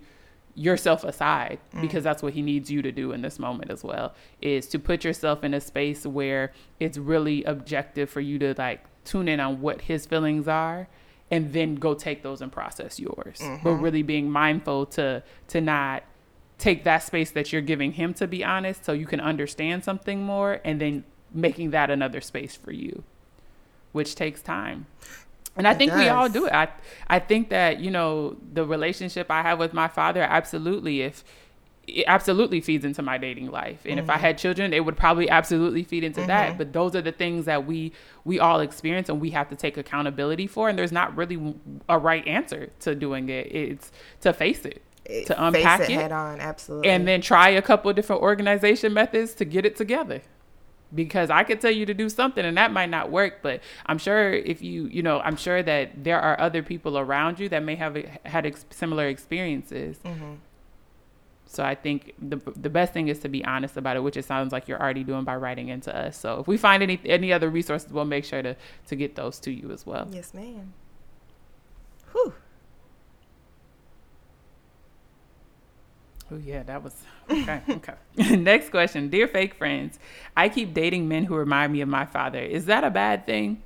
yourself 0.56 1.04
aside 1.04 1.60
mm. 1.74 1.81
because 1.81 2.04
that's 2.04 2.24
what 2.24 2.34
he 2.34 2.42
needs 2.42 2.72
you 2.72 2.81
to 2.81 2.92
do 2.92 3.12
in 3.12 3.22
this 3.22 3.38
moment 3.38 3.69
as 3.69 3.84
well 3.84 4.13
is 4.42 4.68
to 4.68 4.80
put 4.80 5.04
yourself 5.04 5.44
in 5.44 5.54
a 5.54 5.60
space 5.60 6.06
where 6.06 6.52
it's 6.80 6.98
really 6.98 7.44
objective 7.44 8.10
for 8.10 8.22
you 8.22 8.40
to 8.40 8.56
like 8.57 8.84
tune 9.04 9.28
in 9.28 9.40
on 9.40 9.60
what 9.62 9.81
his 9.81 10.06
feelings 10.06 10.48
are 10.48 10.88
and 11.30 11.52
then 11.54 11.75
go 11.75 11.94
take 11.94 12.24
those 12.24 12.42
and 12.42 12.52
process 12.52 13.00
yours 13.00 13.40
mm-hmm. 13.40 13.63
but 13.63 13.74
really 13.74 14.02
being 14.02 14.31
mindful 14.31 14.86
to 14.86 15.22
to 15.48 15.60
not 15.60 16.04
take 16.57 16.86
that 16.86 17.04
space 17.04 17.31
that 17.31 17.52
you're 17.52 17.62
giving 17.62 17.92
him 17.92 18.13
to 18.13 18.25
be 18.25 18.44
honest 18.44 18.86
so 18.86 18.94
you 18.94 19.06
can 19.06 19.19
understand 19.19 19.84
something 19.84 20.24
more 20.24 20.62
and 20.63 20.80
then 20.80 21.04
making 21.34 21.72
that 21.72 21.90
another 21.90 22.22
space 22.22 22.56
for 22.56 22.72
you 22.72 23.04
which 23.92 24.16
takes 24.16 24.42
time 24.42 24.86
and 25.56 25.68
I 25.68 25.72
it 25.72 25.78
think 25.78 25.92
does. 25.92 26.00
we 26.00 26.10
all 26.10 26.30
do 26.30 26.46
it. 26.46 26.54
I 26.54 26.69
I 27.07 27.19
think 27.19 27.50
that 27.50 27.80
you 27.80 27.92
know 27.92 28.38
the 28.54 28.66
relationship 28.66 29.30
I 29.30 29.42
have 29.42 29.60
with 29.60 29.74
my 29.74 29.88
father 29.88 30.22
absolutely 30.22 31.02
if 31.02 31.24
it 31.88 32.06
absolutely 32.07 32.62
feeds 32.62 32.83
into 32.85 33.02
my 33.02 33.18
dating 33.18 33.52
life 33.52 33.81
and 33.85 33.92
mm-hmm. 33.92 34.00
if 34.00 34.09
i 34.09 34.14
mm-hmm. 34.14 34.21
had 34.21 34.38
children 34.38 34.74
it 34.74 34.83
would 34.83 34.97
probably 34.97 35.30
absolutely 35.30 35.83
feed 35.83 36.04
into 36.04 36.19
mm-hmm. 36.19 36.28
that 36.28 36.57
but 36.57 36.74
those 36.74 36.95
are 36.95 37.02
the 37.02 37.12
things 37.12 37.45
that 37.45 37.66
we 37.66 37.92
we 38.24 38.40
all 38.40 38.59
experience 38.59 39.09
and 39.09 39.21
we 39.21 39.30
have 39.30 39.50
to 39.50 39.56
take 39.56 39.78
accountability 39.78 40.47
for 40.47 40.69
and 40.69 40.78
there's 40.78 40.92
not 40.92 41.16
really 41.16 41.56
a 41.90 41.97
right 41.97 42.28
answer 42.28 42.69
to 42.80 42.95
doing 42.95 43.30
it 43.30 43.47
it's 43.54 43.92
to 44.21 44.33
face 44.33 44.66
it 44.66 44.81
to 45.28 45.45
unpack 45.45 45.81
it, 45.81 45.92
it 45.92 45.94
head 45.94 46.12
on 46.12 46.40
absolutely 46.40 46.90
and 46.90 47.07
then 47.07 47.21
try 47.21 47.50
a 47.50 47.62
couple 47.62 47.90
of 47.90 47.95
different 47.95 48.21
organization 48.21 48.92
methods 48.92 49.35
to 49.35 49.45
get 49.45 49.66
it 49.66 49.76
together 49.76 50.21
because 50.94 51.30
I 51.30 51.44
could 51.44 51.61
tell 51.61 51.71
you 51.71 51.85
to 51.85 51.94
do 51.94 52.09
something 52.09 52.45
and 52.45 52.57
that 52.57 52.71
might 52.71 52.89
not 52.89 53.11
work, 53.11 53.39
but 53.42 53.61
I'm 53.85 53.97
sure 53.97 54.33
if 54.33 54.61
you, 54.61 54.85
you 54.85 55.01
know, 55.01 55.19
I'm 55.19 55.35
sure 55.35 55.63
that 55.63 56.04
there 56.04 56.19
are 56.19 56.39
other 56.39 56.61
people 56.61 56.97
around 56.97 57.39
you 57.39 57.49
that 57.49 57.63
may 57.63 57.75
have 57.75 57.95
had 58.25 58.45
ex- 58.45 58.65
similar 58.69 59.07
experiences. 59.07 59.97
Mm-hmm. 60.06 60.35
So 61.47 61.63
I 61.63 61.75
think 61.75 62.13
the 62.19 62.37
the 62.56 62.69
best 62.69 62.92
thing 62.92 63.07
is 63.07 63.19
to 63.19 63.30
be 63.30 63.45
honest 63.45 63.77
about 63.77 63.95
it, 63.95 64.01
which 64.01 64.18
it 64.18 64.25
sounds 64.25 64.51
like 64.51 64.68
you're 64.68 64.81
already 64.81 65.04
doing 65.04 65.23
by 65.23 65.35
writing 65.35 65.69
into 65.69 65.95
us. 65.95 66.18
So 66.18 66.39
if 66.39 66.47
we 66.47 66.57
find 66.57 66.83
any 66.83 66.99
any 67.06 67.31
other 67.31 67.49
resources, 67.49 67.92
we'll 67.92 68.06
make 68.06 68.25
sure 68.25 68.42
to 68.42 68.56
to 68.87 68.95
get 68.95 69.15
those 69.15 69.39
to 69.42 69.51
you 69.51 69.71
as 69.71 69.85
well. 69.85 70.07
Yes, 70.11 70.33
ma'am. 70.33 70.73
Whew. 72.11 72.33
Oh 76.35 76.37
yeah, 76.37 76.63
that 76.63 76.83
was 76.83 76.94
okay. 77.30 77.61
okay. 77.69 77.94
Next 78.35 78.69
question, 78.69 79.07
dear 79.07 79.25
fake 79.25 79.54
friends, 79.54 79.99
I 80.35 80.49
keep 80.49 80.73
dating 80.73 81.07
men 81.07 81.23
who 81.23 81.35
remind 81.35 81.71
me 81.71 81.80
of 81.80 81.87
my 81.87 82.06
father. 82.06 82.39
Is 82.39 82.65
that 82.65 82.83
a 82.83 82.89
bad 82.89 83.25
thing? 83.25 83.63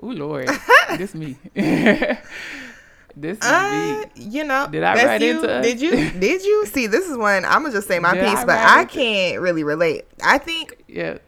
Oh 0.00 0.06
Lord, 0.06 0.48
this 0.96 1.12
me. 1.12 1.36
this 1.54 2.20
is 3.38 3.42
uh, 3.42 4.04
me. 4.14 4.22
You 4.22 4.44
know, 4.44 4.68
did 4.70 4.84
I 4.84 5.04
write 5.04 5.22
you. 5.22 5.36
into 5.36 5.50
us? 5.50 5.64
Did 5.64 5.80
you? 5.80 5.90
Did 6.12 6.44
you 6.44 6.66
see? 6.66 6.86
This 6.86 7.08
is 7.08 7.18
when 7.18 7.44
I'm 7.44 7.62
gonna 7.62 7.72
just 7.72 7.88
say 7.88 7.98
my 7.98 8.14
did 8.14 8.28
piece, 8.28 8.38
I 8.38 8.44
but 8.44 8.58
I 8.58 8.84
can't 8.84 9.40
really 9.40 9.64
relate. 9.64 10.04
I 10.22 10.38
think. 10.38 10.84
Yeah. 10.86 11.18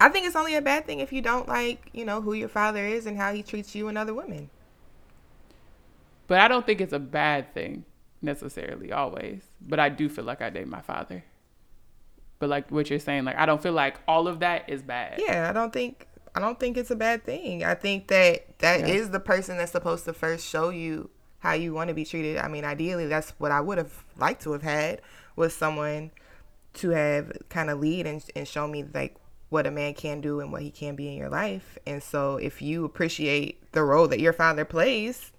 I 0.00 0.08
think 0.08 0.26
it's 0.26 0.36
only 0.36 0.54
a 0.54 0.62
bad 0.62 0.86
thing 0.86 1.00
if 1.00 1.12
you 1.12 1.20
don't 1.20 1.48
like, 1.48 1.90
you 1.92 2.04
know, 2.04 2.20
who 2.20 2.32
your 2.32 2.48
father 2.48 2.84
is 2.84 3.06
and 3.06 3.16
how 3.16 3.32
he 3.32 3.42
treats 3.42 3.74
you 3.74 3.88
and 3.88 3.98
other 3.98 4.14
women. 4.14 4.48
But 6.28 6.38
I 6.40 6.46
don't 6.46 6.64
think 6.64 6.80
it's 6.80 6.92
a 6.92 7.00
bad 7.00 7.52
thing 7.52 7.84
necessarily 8.22 8.92
always, 8.92 9.42
but 9.60 9.78
I 9.78 9.88
do 9.88 10.08
feel 10.08 10.24
like 10.24 10.42
I 10.42 10.50
date 10.50 10.68
my 10.68 10.80
father. 10.80 11.24
But 12.38 12.48
like 12.48 12.70
what 12.70 12.90
you're 12.90 12.98
saying, 12.98 13.24
like 13.24 13.36
I 13.36 13.46
don't 13.46 13.62
feel 13.62 13.72
like 13.72 13.98
all 14.06 14.28
of 14.28 14.40
that 14.40 14.68
is 14.68 14.82
bad. 14.82 15.20
Yeah, 15.24 15.48
I 15.48 15.52
don't 15.52 15.72
think 15.72 16.06
I 16.34 16.40
don't 16.40 16.58
think 16.60 16.76
it's 16.76 16.90
a 16.90 16.96
bad 16.96 17.24
thing. 17.24 17.64
I 17.64 17.74
think 17.74 18.08
that 18.08 18.58
that 18.58 18.80
yeah. 18.80 18.86
is 18.86 19.10
the 19.10 19.20
person 19.20 19.58
that's 19.58 19.72
supposed 19.72 20.04
to 20.04 20.12
first 20.12 20.46
show 20.46 20.68
you 20.68 21.10
how 21.40 21.52
you 21.52 21.72
want 21.72 21.88
to 21.88 21.94
be 21.94 22.04
treated. 22.04 22.38
I 22.38 22.48
mean, 22.48 22.64
ideally, 22.64 23.06
that's 23.06 23.30
what 23.38 23.52
I 23.52 23.60
would 23.60 23.78
have 23.78 24.04
liked 24.16 24.42
to 24.42 24.52
have 24.52 24.62
had 24.62 25.00
was 25.36 25.54
someone 25.54 26.10
to 26.74 26.90
have 26.90 27.32
kind 27.48 27.70
of 27.70 27.80
lead 27.80 28.06
and, 28.06 28.24
and 28.36 28.46
show 28.46 28.66
me 28.66 28.84
like 28.94 29.16
what 29.48 29.66
a 29.66 29.70
man 29.70 29.94
can 29.94 30.20
do 30.20 30.40
and 30.40 30.52
what 30.52 30.62
he 30.62 30.70
can 30.70 30.94
be 30.94 31.08
in 31.08 31.14
your 31.14 31.28
life. 31.28 31.78
And 31.86 32.02
so 32.02 32.36
if 32.36 32.60
you 32.60 32.84
appreciate 32.84 33.72
the 33.72 33.82
role 33.82 34.08
that 34.08 34.20
your 34.20 34.32
father 34.32 34.64
plays, 34.64 35.32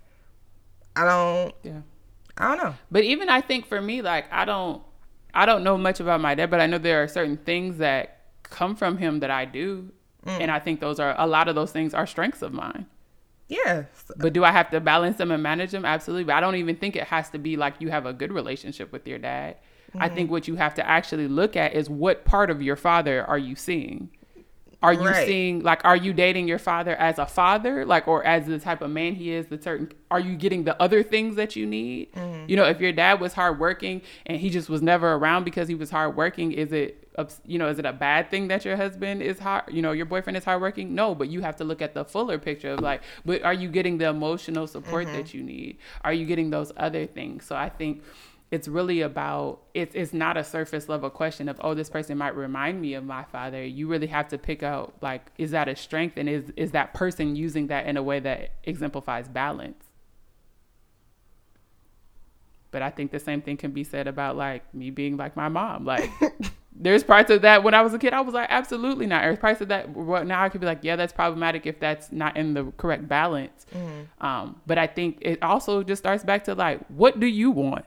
I 0.95 1.05
don't 1.05 1.55
Yeah. 1.63 1.81
I 2.39 2.47
don't 2.47 2.63
know. 2.63 2.75
But 2.89 3.03
even 3.03 3.29
I 3.29 3.41
think 3.41 3.67
for 3.67 3.81
me, 3.81 4.01
like 4.01 4.31
I 4.31 4.45
don't, 4.45 4.81
I 5.33 5.45
don't 5.45 5.63
know 5.63 5.77
much 5.77 5.99
about 5.99 6.21
my 6.21 6.35
dad, 6.35 6.49
but 6.49 6.61
I 6.61 6.65
know 6.65 6.77
there 6.77 7.03
are 7.03 7.07
certain 7.07 7.37
things 7.37 7.77
that 7.77 8.21
come 8.43 8.75
from 8.75 8.97
him 8.97 9.19
that 9.19 9.29
I 9.29 9.45
do, 9.45 9.91
mm. 10.25 10.39
and 10.41 10.49
I 10.49 10.59
think 10.59 10.79
those 10.79 10.99
are 10.99 11.15
a 11.17 11.27
lot 11.27 11.47
of 11.47 11.55
those 11.55 11.71
things 11.71 11.93
are 11.93 12.07
strengths 12.07 12.41
of 12.41 12.53
mine. 12.53 12.87
Yes. 13.49 13.87
But 14.15 14.33
do 14.33 14.43
I 14.43 14.51
have 14.51 14.69
to 14.71 14.79
balance 14.79 15.17
them 15.17 15.31
and 15.31 15.41
manage 15.41 15.71
them? 15.71 15.83
Absolutely. 15.83 16.23
But 16.23 16.35
I 16.35 16.39
don't 16.39 16.55
even 16.55 16.75
think 16.75 16.95
it 16.95 17.05
has 17.05 17.29
to 17.31 17.39
be 17.39 17.57
like 17.57 17.75
you 17.79 17.89
have 17.89 18.05
a 18.05 18.13
good 18.13 18.31
relationship 18.31 18.91
with 18.91 19.07
your 19.07 19.17
dad. 19.17 19.57
I 19.95 20.07
think 20.07 20.27
mm-hmm. 20.27 20.33
what 20.33 20.47
you 20.47 20.55
have 20.55 20.75
to 20.75 20.87
actually 20.87 21.27
look 21.27 21.55
at 21.55 21.73
is 21.73 21.89
what 21.89 22.25
part 22.25 22.51
of 22.51 22.61
your 22.61 22.75
father 22.75 23.25
are 23.25 23.39
you 23.39 23.55
seeing? 23.55 24.11
Are 24.81 24.93
you 24.93 25.07
Right. 25.09 25.27
seeing 25.27 25.61
like 25.61 25.83
are 25.83 25.95
you 25.97 26.13
dating 26.13 26.47
your 26.47 26.57
father 26.57 26.95
as 26.95 27.19
a 27.19 27.25
father 27.25 27.85
like 27.85 28.07
or 28.07 28.23
as 28.25 28.45
the 28.45 28.59
type 28.59 28.81
of 28.81 28.89
man 28.89 29.13
he 29.13 29.33
is 29.33 29.47
the 29.47 29.61
certain 29.61 29.91
are 30.09 30.21
you 30.21 30.37
getting 30.37 30.63
the 30.63 30.81
other 30.81 31.03
things 31.03 31.35
that 31.35 31.55
you 31.55 31.65
need? 31.65 32.13
Mm-hmm. 32.13 32.49
You 32.49 32.55
know, 32.55 32.63
if 32.63 32.79
your 32.79 32.93
dad 32.93 33.19
was 33.19 33.33
hardworking 33.33 34.01
and 34.25 34.39
he 34.39 34.49
just 34.49 34.69
was 34.69 34.81
never 34.81 35.13
around 35.13 35.43
because 35.43 35.67
he 35.67 35.75
was 35.75 35.91
hardworking, 35.91 36.53
is 36.53 36.71
it 36.71 37.05
you 37.45 37.57
know, 37.59 37.67
is 37.67 37.77
it 37.79 37.85
a 37.85 37.91
bad 37.91 38.31
thing 38.31 38.47
that 38.47 38.63
your 38.63 38.77
husband 38.77 39.21
is 39.21 39.39
hard, 39.39 39.65
you 39.69 39.81
know, 39.81 39.91
your 39.91 40.05
boyfriend 40.05 40.37
is 40.37 40.45
hardworking? 40.45 40.95
No, 40.95 41.13
but 41.13 41.27
you 41.27 41.41
have 41.41 41.57
to 41.57 41.65
look 41.65 41.81
at 41.81 41.93
the 41.93 42.05
fuller 42.05 42.37
picture 42.37 42.71
of 42.71 42.79
like, 42.79 43.01
but 43.25 43.43
are 43.43 43.53
you 43.53 43.67
getting 43.67 43.97
the 43.97 44.07
emotional 44.07 44.67
support 44.67 45.07
mm-hmm. 45.07 45.17
that 45.17 45.33
you 45.33 45.43
need? 45.43 45.77
Are 46.05 46.13
you 46.13 46.25
getting 46.25 46.49
those 46.49 46.71
other 46.77 47.05
things? 47.05 47.45
So 47.45 47.55
I 47.57 47.67
think 47.67 48.03
it's 48.51 48.67
really 48.67 49.01
about 49.01 49.59
it's 49.73 49.93
it's 49.93 50.11
not 50.11 50.35
a 50.35 50.43
surface 50.43 50.89
level 50.89 51.09
question 51.09 51.47
of 51.49 51.59
oh 51.63 51.75
this 51.75 51.89
person 51.89 52.17
might 52.17 52.35
remind 52.35 52.81
me 52.81 52.95
of 52.95 53.03
my 53.03 53.23
father. 53.23 53.63
You 53.63 53.87
really 53.87 54.07
have 54.07 54.27
to 54.29 54.37
pick 54.37 54.63
out 54.63 54.95
like 55.01 55.31
is 55.37 55.51
that 55.51 55.67
a 55.67 55.75
strength 55.75 56.17
and 56.17 56.27
is 56.27 56.51
is 56.55 56.71
that 56.71 56.93
person 56.93 57.35
using 57.35 57.67
that 57.67 57.85
in 57.85 57.95
a 57.97 58.03
way 58.03 58.19
that 58.19 58.53
exemplifies 58.63 59.27
balance? 59.27 59.83
But 62.71 62.81
I 62.81 62.89
think 62.89 63.11
the 63.11 63.19
same 63.19 63.41
thing 63.41 63.57
can 63.57 63.71
be 63.71 63.83
said 63.83 64.07
about 64.07 64.35
like 64.35 64.73
me 64.73 64.89
being 64.89 65.17
like 65.17 65.35
my 65.35 65.47
mom. 65.49 65.85
Like 65.85 66.09
there's 66.75 67.03
parts 67.03 67.29
of 67.29 67.43
that 67.43 67.63
when 67.63 67.75
I 67.75 67.81
was 67.81 67.93
a 67.93 67.99
kid, 67.99 68.13
I 68.13 68.21
was 68.21 68.33
like, 68.33 68.47
absolutely 68.49 69.05
not. 69.05 69.21
There's 69.21 69.39
parts 69.39 69.61
of 69.61 69.67
that 69.67 69.89
what 69.89 70.25
now 70.25 70.43
I 70.43 70.49
could 70.49 70.61
be 70.61 70.67
like, 70.67 70.79
yeah, 70.81 70.95
that's 70.95 71.13
problematic 71.13 71.67
if 71.67 71.79
that's 71.79 72.11
not 72.11 72.35
in 72.35 72.55
the 72.55 72.71
correct 72.77 73.07
balance. 73.07 73.67
Um, 74.21 74.59
but 74.65 74.79
I 74.79 74.87
think 74.87 75.19
it 75.21 75.41
also 75.43 75.83
just 75.83 76.01
starts 76.01 76.23
back 76.23 76.45
to 76.45 76.55
like, 76.55 76.79
what 76.87 77.19
do 77.19 77.27
you 77.27 77.51
want? 77.51 77.85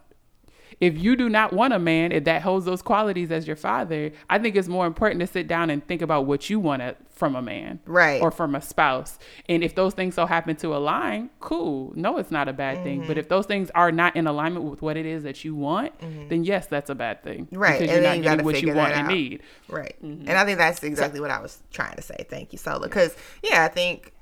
If 0.83 0.99
you 0.99 1.15
do 1.15 1.29
not 1.29 1.53
want 1.53 1.73
a 1.73 1.79
man 1.79 2.25
that 2.25 2.43
holds 2.43 2.67
those 2.67 2.83
qualities 2.83 3.31
as 3.31 3.47
your 3.47 3.55
father, 3.55 4.11
I 4.29 4.41
think 4.41 4.57
it's 4.57 4.67
more 4.67 4.85
important 4.85 5.21
to 5.21 5.29
sit 5.29 5.47
down 5.47 5.71
and 5.71 5.87
think 5.87 6.03
about 6.03 6.27
what 6.27 6.51
you 6.51 6.59
want 6.59 6.83
from 7.11 7.37
a 7.37 7.41
man, 7.43 7.79
Right. 7.87 8.21
Or 8.21 8.33
from 8.33 8.57
a 8.57 8.61
spouse. 8.61 9.17
And 9.49 9.63
if 9.63 9.77
those 9.77 9.95
things 9.95 10.17
so 10.17 10.27
happen 10.27 10.57
to 10.57 10.75
align, 10.75 11.31
cool. 11.39 11.93
No, 11.95 12.19
it's 12.19 12.33
not 12.33 12.49
a 12.49 12.53
bad 12.53 12.83
thing. 12.83 12.99
Mm-hmm. 12.99 13.07
But 13.07 13.17
if 13.17 13.29
those 13.29 13.47
things 13.47 13.71
are 13.77 13.93
not 13.93 14.17
in 14.17 14.27
alignment 14.27 14.65
with 14.65 14.83
what 14.83 14.97
it 14.97 15.07
is 15.07 15.23
that 15.23 15.45
you 15.45 15.55
want, 15.55 15.93
then 16.29 16.43
yes, 16.43 16.67
that's 16.67 16.91
a 16.91 16.97
bad 16.97 17.23
thing, 17.23 17.47
Mm-hmm. 17.47 17.59
Right, 17.59 17.79
Because 17.79 17.83
and 17.83 17.91
you're 17.91 18.01
then 18.03 18.11
not 18.11 18.17
you 18.17 18.23
getting 18.25 18.45
what 18.45 18.63
you 18.63 18.75
want 18.75 18.89
that 18.89 18.99
and 18.99 19.07
out. 19.07 19.15
need. 19.15 19.43
Right. 19.69 19.95
Mm-hmm. 20.05 20.29
And 20.29 20.37
I 20.37 20.45
think 20.45 20.59
that's 20.59 20.83
exactly 20.83 21.21
what 21.21 21.31
I 21.31 21.39
was 21.41 21.63
trying 21.71 21.95
to 21.95 22.03
say. 22.03 22.27
Thank 22.29 22.53
you, 22.53 22.59
Sola. 22.59 22.89
Because, 22.89 23.15
yeah, 23.45 23.65
I 23.65 23.69
think 23.69 24.13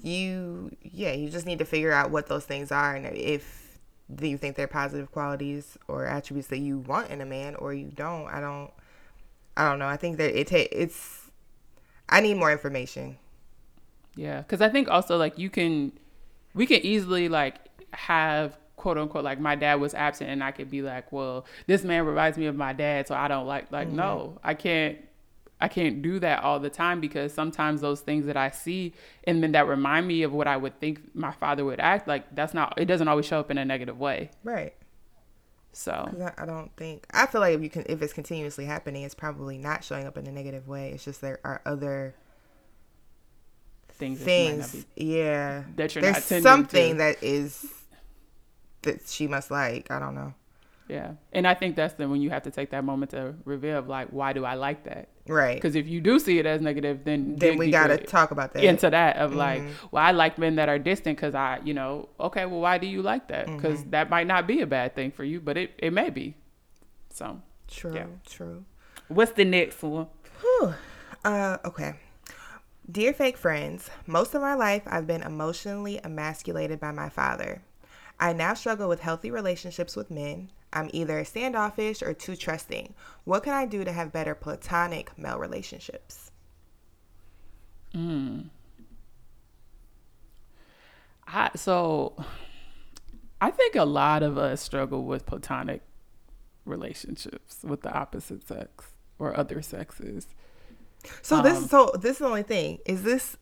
you, 0.00 0.70
yeah, 0.82 1.12
you 1.12 1.28
just 1.28 1.44
need 1.44 1.58
to 1.58 1.66
figure 1.66 1.92
out 1.92 2.10
what 2.10 2.26
those 2.26 2.46
things 2.46 2.72
are 2.72 2.94
and 2.94 3.06
if 3.14 3.65
do 4.14 4.26
you 4.26 4.38
think 4.38 4.56
they're 4.56 4.68
positive 4.68 5.10
qualities 5.10 5.76
or 5.88 6.06
attributes 6.06 6.48
that 6.48 6.58
you 6.58 6.78
want 6.78 7.10
in 7.10 7.20
a 7.20 7.26
man 7.26 7.56
or 7.56 7.74
you 7.74 7.90
don't. 7.94 8.26
I 8.26 8.40
don't, 8.40 8.70
I 9.56 9.68
don't 9.68 9.78
know. 9.78 9.88
I 9.88 9.96
think 9.96 10.18
that 10.18 10.38
it 10.38 10.46
ta- 10.46 10.68
it's, 10.70 11.30
I 12.08 12.20
need 12.20 12.34
more 12.34 12.52
information. 12.52 13.18
Yeah, 14.14 14.38
because 14.38 14.60
I 14.60 14.68
think 14.68 14.88
also 14.88 15.16
like 15.18 15.38
you 15.38 15.50
can, 15.50 15.92
we 16.54 16.66
can 16.66 16.80
easily 16.86 17.28
like 17.28 17.56
have 17.92 18.56
quote 18.76 18.98
unquote 18.98 19.24
like 19.24 19.40
my 19.40 19.56
dad 19.56 19.80
was 19.80 19.94
absent 19.94 20.30
and 20.30 20.44
I 20.44 20.52
could 20.52 20.70
be 20.70 20.82
like, 20.82 21.10
well, 21.10 21.44
this 21.66 21.82
man 21.82 22.06
reminds 22.06 22.38
me 22.38 22.46
of 22.46 22.54
my 22.54 22.72
dad, 22.72 23.08
so 23.08 23.14
I 23.14 23.26
don't 23.28 23.46
like 23.46 23.72
like 23.72 23.88
mm-hmm. 23.88 23.96
no, 23.96 24.38
I 24.44 24.54
can't. 24.54 24.98
I 25.60 25.68
can't 25.68 26.02
do 26.02 26.18
that 26.18 26.42
all 26.42 26.60
the 26.60 26.68
time 26.70 27.00
because 27.00 27.32
sometimes 27.32 27.80
those 27.80 28.00
things 28.00 28.26
that 28.26 28.36
I 28.36 28.50
see 28.50 28.92
and 29.24 29.42
then 29.42 29.52
that 29.52 29.66
remind 29.66 30.06
me 30.06 30.22
of 30.22 30.32
what 30.32 30.46
I 30.46 30.56
would 30.56 30.78
think 30.80 31.14
my 31.14 31.32
father 31.32 31.64
would 31.64 31.80
act 31.80 32.06
like 32.06 32.34
that's 32.34 32.52
not 32.52 32.74
it 32.78 32.84
doesn't 32.84 33.08
always 33.08 33.24
show 33.26 33.40
up 33.40 33.50
in 33.50 33.58
a 33.58 33.64
negative 33.64 33.98
way. 33.98 34.30
Right. 34.44 34.74
So 35.72 35.92
I, 35.92 36.42
I 36.42 36.46
don't 36.46 36.74
think, 36.76 37.06
I 37.10 37.26
feel 37.26 37.40
like 37.42 37.54
if 37.54 37.62
you 37.62 37.68
can, 37.70 37.84
if 37.86 38.00
it's 38.00 38.14
continuously 38.14 38.64
happening, 38.64 39.02
it's 39.02 39.14
probably 39.14 39.58
not 39.58 39.84
showing 39.84 40.06
up 40.06 40.16
in 40.16 40.26
a 40.26 40.32
negative 40.32 40.68
way. 40.68 40.92
It's 40.92 41.04
just 41.04 41.20
there 41.20 41.38
are 41.44 41.60
other 41.66 42.14
things 43.90 44.18
that 44.18 44.24
things 44.24 44.84
be 44.94 45.04
yeah 45.06 45.62
that 45.76 45.94
you're 45.94 46.02
there's 46.02 46.24
something 46.42 46.92
to. 46.92 46.98
that 46.98 47.22
is 47.22 47.66
that 48.82 49.06
she 49.08 49.26
must 49.26 49.50
like 49.50 49.90
i 49.90 49.98
don't 49.98 50.14
know 50.14 50.34
Yeah. 50.88 51.12
And 51.32 51.46
I 51.48 51.54
think 51.54 51.76
that's 51.76 51.94
then 51.94 52.10
when 52.10 52.20
you 52.20 52.30
have 52.30 52.42
to 52.44 52.50
take 52.50 52.70
that 52.70 52.84
moment 52.84 53.10
to 53.10 53.34
reveal 53.44 53.82
like, 53.82 54.08
why 54.10 54.32
do 54.32 54.44
I 54.44 54.54
like 54.54 54.84
that? 54.84 55.08
Right 55.28 55.56
Because 55.56 55.74
if 55.76 55.86
you 55.88 56.00
do 56.00 56.18
see 56.18 56.38
it 56.38 56.46
as 56.46 56.60
negative, 56.60 57.04
then 57.04 57.36
then 57.38 57.56
we 57.56 57.70
gotta 57.70 57.98
talk 57.98 58.30
about 58.30 58.52
that 58.54 58.64
into 58.64 58.90
that 58.90 59.16
of 59.16 59.32
like, 59.34 59.62
Mm-hmm. 59.62 59.86
well, 59.90 60.04
I 60.04 60.10
like 60.12 60.38
men 60.38 60.56
that 60.56 60.68
are 60.68 60.78
distant 60.78 61.16
because 61.16 61.34
I, 61.34 61.60
you 61.64 61.74
know, 61.74 62.08
okay, 62.18 62.46
well, 62.46 62.60
why 62.60 62.78
do 62.78 62.86
you 62.86 63.02
like 63.02 63.28
that? 63.28 63.46
Because 63.46 63.80
Mm-hmm. 63.80 63.90
that 63.90 64.10
might 64.10 64.26
not 64.26 64.46
be 64.46 64.60
a 64.60 64.66
bad 64.66 64.94
thing 64.94 65.10
for 65.10 65.24
you, 65.24 65.40
but 65.40 65.56
it, 65.56 65.72
it 65.78 65.92
may 65.92 66.10
be. 66.10 66.36
So, 67.10 67.40
true 67.68 67.94
Yeah. 67.94 68.06
true 68.26 68.64
what's 69.08 69.32
the 69.32 69.44
next 69.44 69.82
one? 69.82 70.08
Whew. 70.40 70.74
uh 71.24 71.58
okay 71.64 71.94
dear 72.90 73.12
fake 73.12 73.36
friends 73.36 73.90
most 74.06 74.34
of 74.34 74.40
my 74.42 74.54
life 74.54 74.82
i've 74.86 75.06
been 75.06 75.22
emotionally 75.22 75.98
emasculated 76.04 76.78
by 76.78 76.92
my 76.92 77.08
father 77.08 77.62
i 78.18 78.32
now 78.32 78.54
struggle 78.54 78.88
with 78.88 79.00
healthy 79.00 79.30
relationships 79.30 79.96
with 79.96 80.10
men 80.10 80.50
i'm 80.72 80.90
either 80.92 81.24
standoffish 81.24 82.02
or 82.02 82.12
too 82.14 82.36
trusting 82.36 82.94
what 83.24 83.42
can 83.42 83.52
i 83.52 83.66
do 83.66 83.84
to 83.84 83.92
have 83.92 84.12
better 84.12 84.34
platonic 84.34 85.16
male 85.18 85.38
relationships 85.38 86.30
I, 91.26 91.50
so, 91.56 92.14
I 93.40 93.50
think 93.50 93.74
a 93.74 93.84
lot 93.84 94.22
of 94.22 94.38
us 94.38 94.60
struggle 94.60 95.04
with 95.04 95.26
platonic 95.26 95.82
relationships 96.64 97.58
with 97.62 97.82
the 97.82 97.92
opposite 97.92 98.46
sex 98.46 98.92
or 99.18 99.36
other 99.36 99.62
sexes. 99.62 100.28
So 101.22 101.36
Um, 101.36 101.42
this 101.44 101.70
so 101.70 101.92
this 102.00 102.12
is 102.12 102.18
the 102.18 102.26
only 102.26 102.42
thing. 102.42 102.78
Is 102.84 103.02
this 103.02 103.36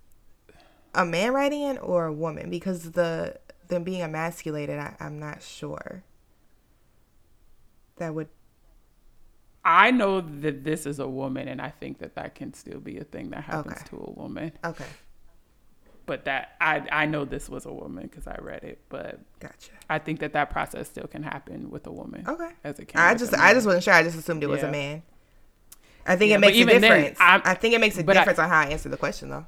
a 0.95 1.04
man 1.04 1.33
writing 1.33 1.62
in 1.62 1.78
or 1.78 2.07
a 2.07 2.12
woman? 2.12 2.50
Because 2.50 2.93
the 2.93 3.38
them 3.68 3.85
being 3.85 4.02
emasculated, 4.02 4.78
I, 4.78 4.97
I'm 5.00 5.18
not 5.18 5.42
sure. 5.42 6.02
That 7.97 8.14
would 8.14 8.28
I 9.64 9.90
know 9.92 10.21
that 10.21 10.62
this 10.64 10.85
is 10.85 10.99
a 10.99 11.09
woman, 11.09 11.49
and 11.49 11.61
I 11.61 11.71
think 11.71 11.99
that 12.00 12.16
that 12.16 12.35
can 12.35 12.52
still 12.52 12.80
be 12.80 12.99
a 12.99 13.04
thing 13.04 13.30
that 13.30 13.44
happens 13.44 13.76
Okay. 13.76 13.85
to 13.90 13.97
a 13.97 14.11
woman. 14.11 14.52
okay. 14.64 14.85
But 16.06 16.26
that 16.26 16.56
I 16.61 16.87
I 16.92 17.06
know 17.06 17.25
this 17.25 17.49
was 17.49 17.64
a 17.64 17.73
woman 17.73 18.02
because 18.02 18.26
I 18.26 18.37
read 18.42 18.62
it. 18.64 18.78
But 18.90 19.21
Gotcha. 19.40 19.71
I 19.88 19.99
think 19.99 20.21
that 20.21 20.35
that 20.35 20.50
process 20.50 20.87
still 20.88 21.06
can 21.06 21.23
happen 21.23 21.71
with 21.71 21.87
a 21.87 21.90
woman. 21.92 22.25
Okay. 22.28 22.50
As 22.62 22.78
it 22.78 22.88
can. 22.88 23.00
I 23.00 23.14
just 23.14 23.33
I 23.33 23.54
just 23.54 23.64
wasn't 23.64 23.85
sure. 23.85 23.94
I 23.94 24.02
just 24.02 24.18
assumed 24.18 24.42
it 24.42 24.49
was 24.49 24.62
a 24.62 24.71
man. 24.71 25.02
I 26.06 26.16
think 26.16 26.28
Yeah, 26.28 26.37
it 26.37 26.40
makes 26.40 26.59
a 26.59 26.61
even 26.61 26.80
then, 26.83 26.90
difference. 27.00 27.18
I'm- 27.21 27.56
think 27.56 27.73
it 27.73 27.80
makes 27.80 27.97
a 27.97 28.04
but 28.04 28.18
I- 28.18 28.21
difference 28.21 28.38
on 28.38 28.50
how 28.50 28.61
I 28.61 28.64
answer 28.66 28.90
the 28.90 28.99
question, 28.99 29.30
though. 29.30 29.47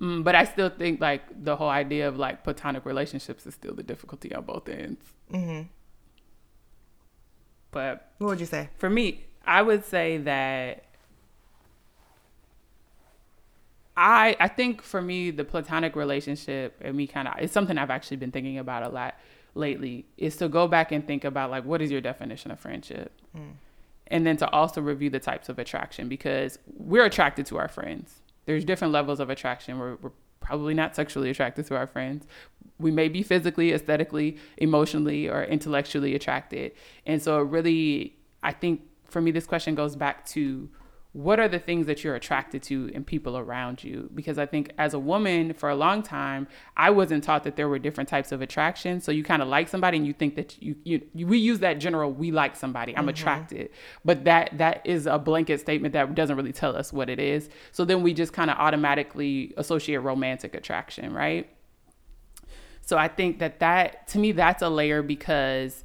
Mm, 0.00 0.24
but 0.24 0.34
I 0.34 0.44
still 0.44 0.70
think 0.70 1.00
like 1.00 1.22
the 1.44 1.56
whole 1.56 1.68
idea 1.68 2.08
of 2.08 2.16
like 2.18 2.42
platonic 2.44 2.84
relationships 2.84 3.46
is 3.46 3.54
still 3.54 3.74
the 3.74 3.82
difficulty 3.82 4.34
on 4.34 4.44
both 4.44 4.68
ends. 4.68 5.04
hmm 5.30 5.62
But 7.70 8.12
What 8.18 8.28
would 8.28 8.40
you 8.40 8.46
say? 8.46 8.70
for 8.76 8.90
me, 8.90 9.24
I 9.46 9.62
would 9.62 9.84
say 9.84 10.18
that 10.18 10.84
I 13.96 14.36
I 14.40 14.48
think 14.48 14.82
for 14.82 15.00
me 15.00 15.30
the 15.30 15.44
platonic 15.44 15.94
relationship 15.94 16.76
and 16.80 16.96
me 16.96 17.06
kind 17.06 17.28
of 17.28 17.34
it's 17.38 17.52
something 17.52 17.78
I've 17.78 17.90
actually 17.90 18.16
been 18.16 18.32
thinking 18.32 18.58
about 18.58 18.82
a 18.82 18.88
lot 18.88 19.14
lately 19.54 20.06
is 20.16 20.36
to 20.38 20.48
go 20.48 20.66
back 20.66 20.90
and 20.90 21.06
think 21.06 21.22
about 21.24 21.50
like 21.50 21.64
what 21.64 21.80
is 21.80 21.90
your 21.90 22.00
definition 22.00 22.50
of 22.50 22.58
friendship? 22.58 23.12
And 24.08 24.26
then 24.26 24.36
to 24.38 24.50
also 24.50 24.80
review 24.82 25.08
the 25.10 25.20
types 25.20 25.48
of 25.48 25.58
attraction 25.58 26.08
because 26.08 26.58
we're 26.76 27.04
attracted 27.04 27.46
to 27.46 27.56
our 27.58 27.68
friends. 27.68 28.20
There's 28.46 28.64
different 28.64 28.92
levels 28.92 29.20
of 29.20 29.30
attraction. 29.30 29.78
We're, 29.78 29.96
we're 29.96 30.12
probably 30.40 30.74
not 30.74 30.94
sexually 30.94 31.30
attracted 31.30 31.66
to 31.66 31.76
our 31.76 31.86
friends. 31.86 32.26
We 32.78 32.90
may 32.90 33.08
be 33.08 33.22
physically, 33.22 33.72
aesthetically, 33.72 34.36
emotionally, 34.58 35.28
or 35.28 35.44
intellectually 35.44 36.14
attracted. 36.14 36.72
And 37.06 37.22
so, 37.22 37.40
it 37.40 37.44
really, 37.44 38.16
I 38.42 38.52
think 38.52 38.82
for 39.06 39.20
me, 39.20 39.30
this 39.30 39.46
question 39.46 39.74
goes 39.74 39.96
back 39.96 40.26
to 40.26 40.68
what 41.14 41.38
are 41.38 41.46
the 41.46 41.60
things 41.60 41.86
that 41.86 42.02
you're 42.02 42.16
attracted 42.16 42.60
to 42.60 42.88
in 42.88 43.04
people 43.04 43.38
around 43.38 43.84
you? 43.84 44.10
Because 44.14 44.36
i 44.36 44.44
think 44.44 44.72
as 44.78 44.94
a 44.94 44.98
woman 44.98 45.54
for 45.54 45.70
a 45.70 45.76
long 45.76 46.02
time 46.02 46.48
i 46.76 46.90
wasn't 46.90 47.22
taught 47.22 47.44
that 47.44 47.54
there 47.54 47.68
were 47.68 47.78
different 47.78 48.08
types 48.08 48.32
of 48.32 48.42
attraction. 48.42 49.00
So 49.00 49.12
you 49.12 49.22
kind 49.22 49.40
of 49.40 49.46
like 49.46 49.68
somebody 49.68 49.96
and 49.96 50.06
you 50.06 50.12
think 50.12 50.34
that 50.34 50.60
you, 50.60 50.74
you, 50.82 51.02
you 51.14 51.28
we 51.28 51.38
use 51.38 51.60
that 51.60 51.74
general 51.74 52.12
we 52.12 52.32
like 52.32 52.56
somebody 52.56 52.96
i'm 52.96 53.02
mm-hmm. 53.02 53.10
attracted. 53.10 53.70
But 54.04 54.24
that 54.24 54.58
that 54.58 54.84
is 54.84 55.06
a 55.06 55.16
blanket 55.16 55.60
statement 55.60 55.92
that 55.92 56.16
doesn't 56.16 56.36
really 56.36 56.52
tell 56.52 56.76
us 56.76 56.92
what 56.92 57.08
it 57.08 57.20
is. 57.20 57.48
So 57.70 57.84
then 57.84 58.02
we 58.02 58.12
just 58.12 58.32
kind 58.32 58.50
of 58.50 58.58
automatically 58.58 59.54
associate 59.56 59.98
romantic 59.98 60.52
attraction 60.54 61.12
right? 61.12 61.48
So 62.82 62.98
i 62.98 63.06
think 63.06 63.38
that 63.38 63.60
that 63.60 64.08
to 64.08 64.18
me 64.18 64.32
that's 64.32 64.62
a 64.62 64.68
layer 64.68 65.00
because 65.00 65.84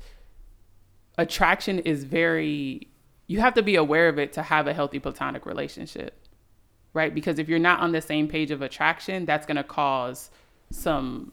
attraction 1.19 1.77
is 1.79 2.03
very 2.03 2.89
you 3.29 3.39
have 3.39 3.53
to 3.53 3.61
be 3.61 3.75
aware 3.75 4.09
of 4.09 4.17
it 4.17 4.33
to 4.33 4.41
have 4.41 4.65
a 4.65 4.73
healthy 4.73 4.97
platonic 4.97 5.45
relationship, 5.45 6.25
right? 6.93 7.13
Because 7.13 7.37
if 7.37 7.47
you're 7.47 7.59
not 7.59 7.79
on 7.79 7.91
the 7.91 8.01
same 8.01 8.27
page 8.27 8.49
of 8.49 8.63
attraction, 8.63 9.25
that's 9.25 9.45
going 9.45 9.55
to 9.55 9.63
cause 9.63 10.31
some, 10.71 11.31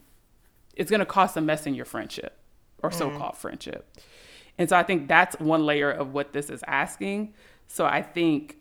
it's 0.74 0.90
going 0.90 1.00
to 1.00 1.06
cause 1.06 1.32
some 1.32 1.46
mess 1.46 1.66
in 1.66 1.74
your 1.74 1.86
friendship 1.86 2.38
or 2.82 2.90
mm. 2.90 2.94
so 2.94 3.10
called 3.16 3.38
friendship. 3.38 3.98
And 4.58 4.68
so 4.68 4.76
I 4.76 4.82
think 4.82 5.08
that's 5.08 5.40
one 5.40 5.64
layer 5.64 5.90
of 5.90 6.12
what 6.12 6.34
this 6.34 6.50
is 6.50 6.62
asking. 6.66 7.32
So 7.66 7.86
I 7.86 8.02
think 8.02 8.58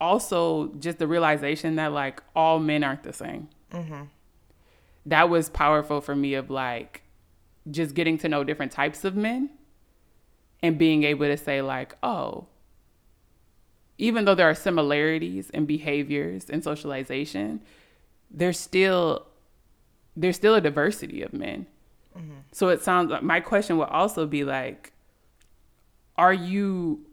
also 0.00 0.68
just 0.78 0.96
the 0.96 1.06
realization 1.06 1.76
that 1.76 1.92
like 1.92 2.22
all 2.34 2.58
men 2.58 2.82
aren't 2.82 3.02
the 3.02 3.12
same. 3.12 3.50
Mm-hmm. 3.70 4.04
That 5.04 5.28
was 5.28 5.50
powerful 5.50 6.00
for 6.00 6.16
me 6.16 6.32
of 6.32 6.48
like 6.48 7.02
just 7.70 7.94
getting 7.94 8.16
to 8.16 8.30
know 8.30 8.44
different 8.44 8.72
types 8.72 9.04
of 9.04 9.14
men 9.14 9.50
and 10.62 10.78
being 10.78 11.04
able 11.04 11.26
to 11.26 11.36
say 11.36 11.60
like, 11.60 11.94
oh, 12.02 12.46
even 13.98 14.24
though 14.24 14.34
there 14.34 14.48
are 14.48 14.54
similarities 14.54 15.50
in 15.50 15.66
behaviors 15.66 16.48
and 16.48 16.62
socialization, 16.62 17.60
there's 18.30 18.58
still 18.58 19.26
there's 20.16 20.36
still 20.36 20.54
a 20.54 20.60
diversity 20.60 21.22
of 21.22 21.32
men. 21.32 21.66
Mm-hmm. 22.16 22.38
So 22.52 22.68
it 22.68 22.82
sounds 22.82 23.10
like 23.10 23.22
my 23.22 23.40
question 23.40 23.76
would 23.78 23.88
also 23.88 24.26
be 24.26 24.44
like, 24.44 24.92
are 26.16 26.32
you 26.32 27.06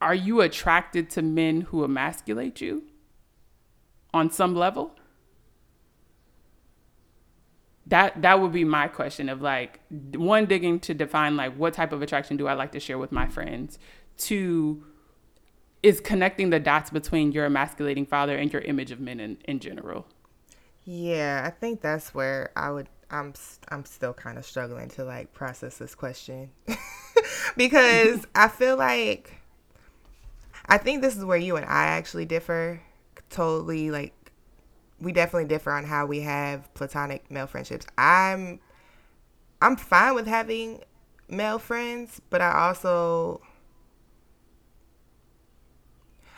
are 0.00 0.14
you 0.14 0.40
attracted 0.40 1.10
to 1.10 1.22
men 1.22 1.62
who 1.62 1.82
emasculate 1.82 2.60
you 2.60 2.84
on 4.14 4.30
some 4.30 4.54
level? 4.54 4.94
That 7.86 8.22
that 8.22 8.40
would 8.40 8.52
be 8.52 8.64
my 8.64 8.88
question 8.88 9.28
of 9.28 9.42
like 9.42 9.80
one 9.90 10.46
digging 10.46 10.80
to 10.80 10.94
define 10.94 11.36
like 11.36 11.54
what 11.56 11.74
type 11.74 11.92
of 11.92 12.02
attraction 12.02 12.36
do 12.36 12.46
I 12.46 12.54
like 12.54 12.72
to 12.72 12.80
share 12.80 12.98
with 12.98 13.12
my 13.12 13.26
friends? 13.26 13.78
Two, 14.16 14.84
is 15.82 16.00
connecting 16.00 16.50
the 16.50 16.60
dots 16.60 16.90
between 16.90 17.32
your 17.32 17.46
emasculating 17.46 18.06
father 18.06 18.36
and 18.36 18.52
your 18.52 18.62
image 18.62 18.90
of 18.90 19.00
men 19.00 19.20
in, 19.20 19.38
in 19.44 19.58
general. 19.58 20.06
Yeah, 20.84 21.42
I 21.44 21.50
think 21.50 21.80
that's 21.80 22.14
where 22.14 22.50
I 22.56 22.70
would 22.70 22.88
I'm 23.10 23.34
I'm 23.68 23.84
still 23.84 24.12
kind 24.12 24.38
of 24.38 24.44
struggling 24.44 24.88
to 24.90 25.04
like 25.04 25.32
process 25.32 25.78
this 25.78 25.94
question 25.94 26.50
because 27.56 28.26
I 28.34 28.48
feel 28.48 28.76
like 28.76 29.34
I 30.66 30.78
think 30.78 31.02
this 31.02 31.16
is 31.16 31.24
where 31.24 31.36
you 31.36 31.56
and 31.56 31.66
I 31.66 31.84
actually 31.84 32.24
differ 32.24 32.80
totally 33.30 33.90
like 33.90 34.12
we 35.00 35.12
definitely 35.12 35.48
differ 35.48 35.72
on 35.72 35.84
how 35.84 36.06
we 36.06 36.20
have 36.20 36.72
platonic 36.74 37.30
male 37.30 37.46
friendships. 37.46 37.86
I'm 37.98 38.60
I'm 39.60 39.76
fine 39.76 40.14
with 40.14 40.26
having 40.26 40.82
male 41.28 41.58
friends, 41.58 42.20
but 42.30 42.40
I 42.40 42.66
also 42.66 43.40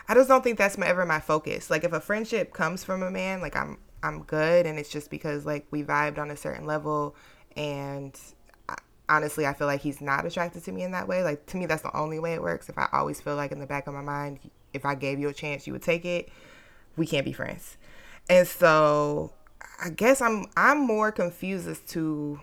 I 0.09 0.15
just 0.15 0.29
don't 0.29 0.43
think 0.43 0.57
that's 0.57 0.79
my, 0.79 0.87
ever 0.87 1.05
my 1.05 1.21
focus. 1.21 1.71
Like 1.71 1.85
if 1.85 1.93
a 1.93 2.01
friendship 2.01 2.53
comes 2.53 2.83
from 2.83 3.03
a 3.03 3.11
man, 3.11 3.41
like 3.41 3.57
I'm 3.57 3.79
I'm 4.03 4.23
good, 4.23 4.67
and 4.67 4.79
it's 4.79 4.89
just 4.89 5.11
because 5.11 5.45
like 5.45 5.67
we 5.71 5.83
vibed 5.83 6.19
on 6.19 6.31
a 6.31 6.37
certain 6.37 6.65
level, 6.67 7.15
and 7.57 8.19
I, 8.69 8.77
honestly, 9.09 9.47
I 9.47 9.53
feel 9.53 9.67
like 9.67 9.83
he's 9.83 10.01
not 10.01 10.25
attracted 10.25 10.65
to 10.65 10.73
me 10.73 10.83
in 10.83 10.93
that 10.93 11.09
way. 11.09 11.23
Like 11.23 11.45
to 11.47 11.57
me, 11.59 11.67
that's 11.67 11.83
the 11.83 11.95
only 11.97 12.19
way 12.19 12.35
it 12.35 12.43
works. 12.43 12.69
If 12.69 12.79
I 12.79 12.89
always 12.93 13.21
feel 13.21 13.37
like 13.37 13.53
in 13.53 13.59
the 13.59 13.67
back 13.67 13.87
of 13.87 13.95
my 13.95 14.01
mind, 14.01 14.39
if 14.73 14.87
I 14.87 14.95
gave 14.95 15.19
you 15.19 15.29
a 15.29 15.35
chance, 15.35 15.67
you 15.67 15.73
would 15.75 15.83
take 15.83 16.05
it. 16.05 16.31
We 16.97 17.07
can't 17.07 17.25
be 17.25 17.33
friends, 17.33 17.77
and 18.31 18.47
so 18.49 19.33
I 19.83 19.91
guess 19.91 20.21
I'm 20.21 20.47
I'm 20.57 20.81
more 20.81 21.13
confused 21.13 21.69
as 21.69 21.81
to 21.89 22.41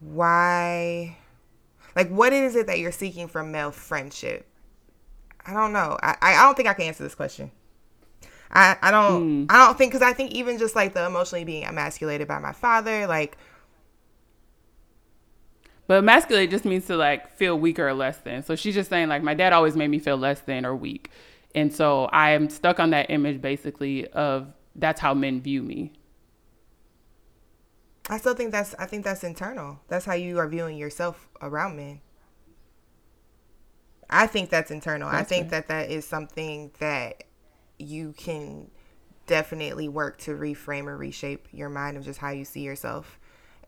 why 0.00 1.16
like 1.96 2.08
what 2.08 2.32
is 2.32 2.56
it 2.56 2.66
that 2.66 2.78
you're 2.78 2.92
seeking 2.92 3.28
from 3.28 3.52
male 3.52 3.70
friendship 3.70 4.46
I 5.46 5.52
don't 5.52 5.72
know. 5.72 5.98
I, 6.02 6.16
I 6.20 6.42
don't 6.44 6.56
think 6.56 6.68
I 6.68 6.74
can 6.74 6.86
answer 6.86 7.02
this 7.02 7.14
question. 7.14 7.50
I, 8.50 8.76
I 8.80 8.90
don't 8.90 9.46
mm. 9.46 9.46
I 9.50 9.66
don't 9.66 9.76
think 9.76 9.92
because 9.92 10.06
I 10.06 10.12
think 10.12 10.32
even 10.32 10.58
just 10.58 10.76
like 10.76 10.94
the 10.94 11.06
emotionally 11.06 11.44
being 11.44 11.64
emasculated 11.64 12.28
by 12.28 12.38
my 12.38 12.52
father, 12.52 13.06
like 13.06 13.36
but 15.86 15.98
emasculate 15.98 16.50
just 16.50 16.64
means 16.64 16.86
to 16.86 16.96
like 16.96 17.36
feel 17.36 17.58
weaker 17.58 17.86
or 17.86 17.94
less 17.94 18.18
than. 18.18 18.42
So 18.42 18.54
she's 18.56 18.74
just 18.74 18.88
saying 18.88 19.08
like 19.08 19.22
my 19.22 19.34
dad 19.34 19.52
always 19.52 19.76
made 19.76 19.88
me 19.88 19.98
feel 19.98 20.16
less 20.16 20.40
than 20.40 20.64
or 20.64 20.74
weak. 20.74 21.10
And 21.54 21.72
so 21.74 22.06
I 22.06 22.30
am 22.30 22.48
stuck 22.48 22.80
on 22.80 22.90
that 22.90 23.10
image 23.10 23.40
basically 23.40 24.06
of 24.08 24.52
that's 24.74 25.00
how 25.00 25.14
men 25.14 25.40
view 25.40 25.62
me. 25.62 25.92
I 28.08 28.18
still 28.18 28.34
think 28.34 28.52
that's 28.52 28.74
I 28.78 28.86
think 28.86 29.04
that's 29.04 29.24
internal. 29.24 29.80
That's 29.88 30.04
how 30.04 30.14
you 30.14 30.38
are 30.38 30.48
viewing 30.48 30.76
yourself 30.76 31.28
around 31.40 31.76
men. 31.76 32.00
I 34.14 34.28
think 34.28 34.48
that's 34.48 34.70
internal. 34.70 35.10
That's 35.10 35.20
I 35.20 35.24
think 35.24 35.50
that 35.50 35.66
that 35.68 35.90
is 35.90 36.06
something 36.06 36.70
that 36.78 37.24
you 37.78 38.14
can 38.16 38.70
definitely 39.26 39.88
work 39.88 40.18
to 40.18 40.30
reframe 40.36 40.86
or 40.86 40.96
reshape 40.96 41.48
your 41.50 41.68
mind 41.68 41.96
of 41.96 42.04
just 42.04 42.20
how 42.20 42.30
you 42.30 42.44
see 42.44 42.60
yourself. 42.60 43.18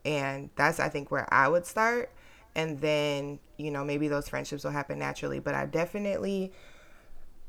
And 0.05 0.49
that's 0.55 0.79
I 0.79 0.87
think 0.87 1.11
where 1.11 1.31
I 1.33 1.49
would 1.49 1.65
start 1.65 2.11
and 2.55 2.79
then, 2.79 3.39
you 3.57 3.71
know, 3.71 3.83
maybe 3.83 4.07
those 4.07 4.29
friendships 4.29 4.63
will 4.63 4.71
happen 4.71 4.97
naturally, 4.99 5.39
but 5.39 5.53
I 5.53 5.65
definitely 5.65 6.53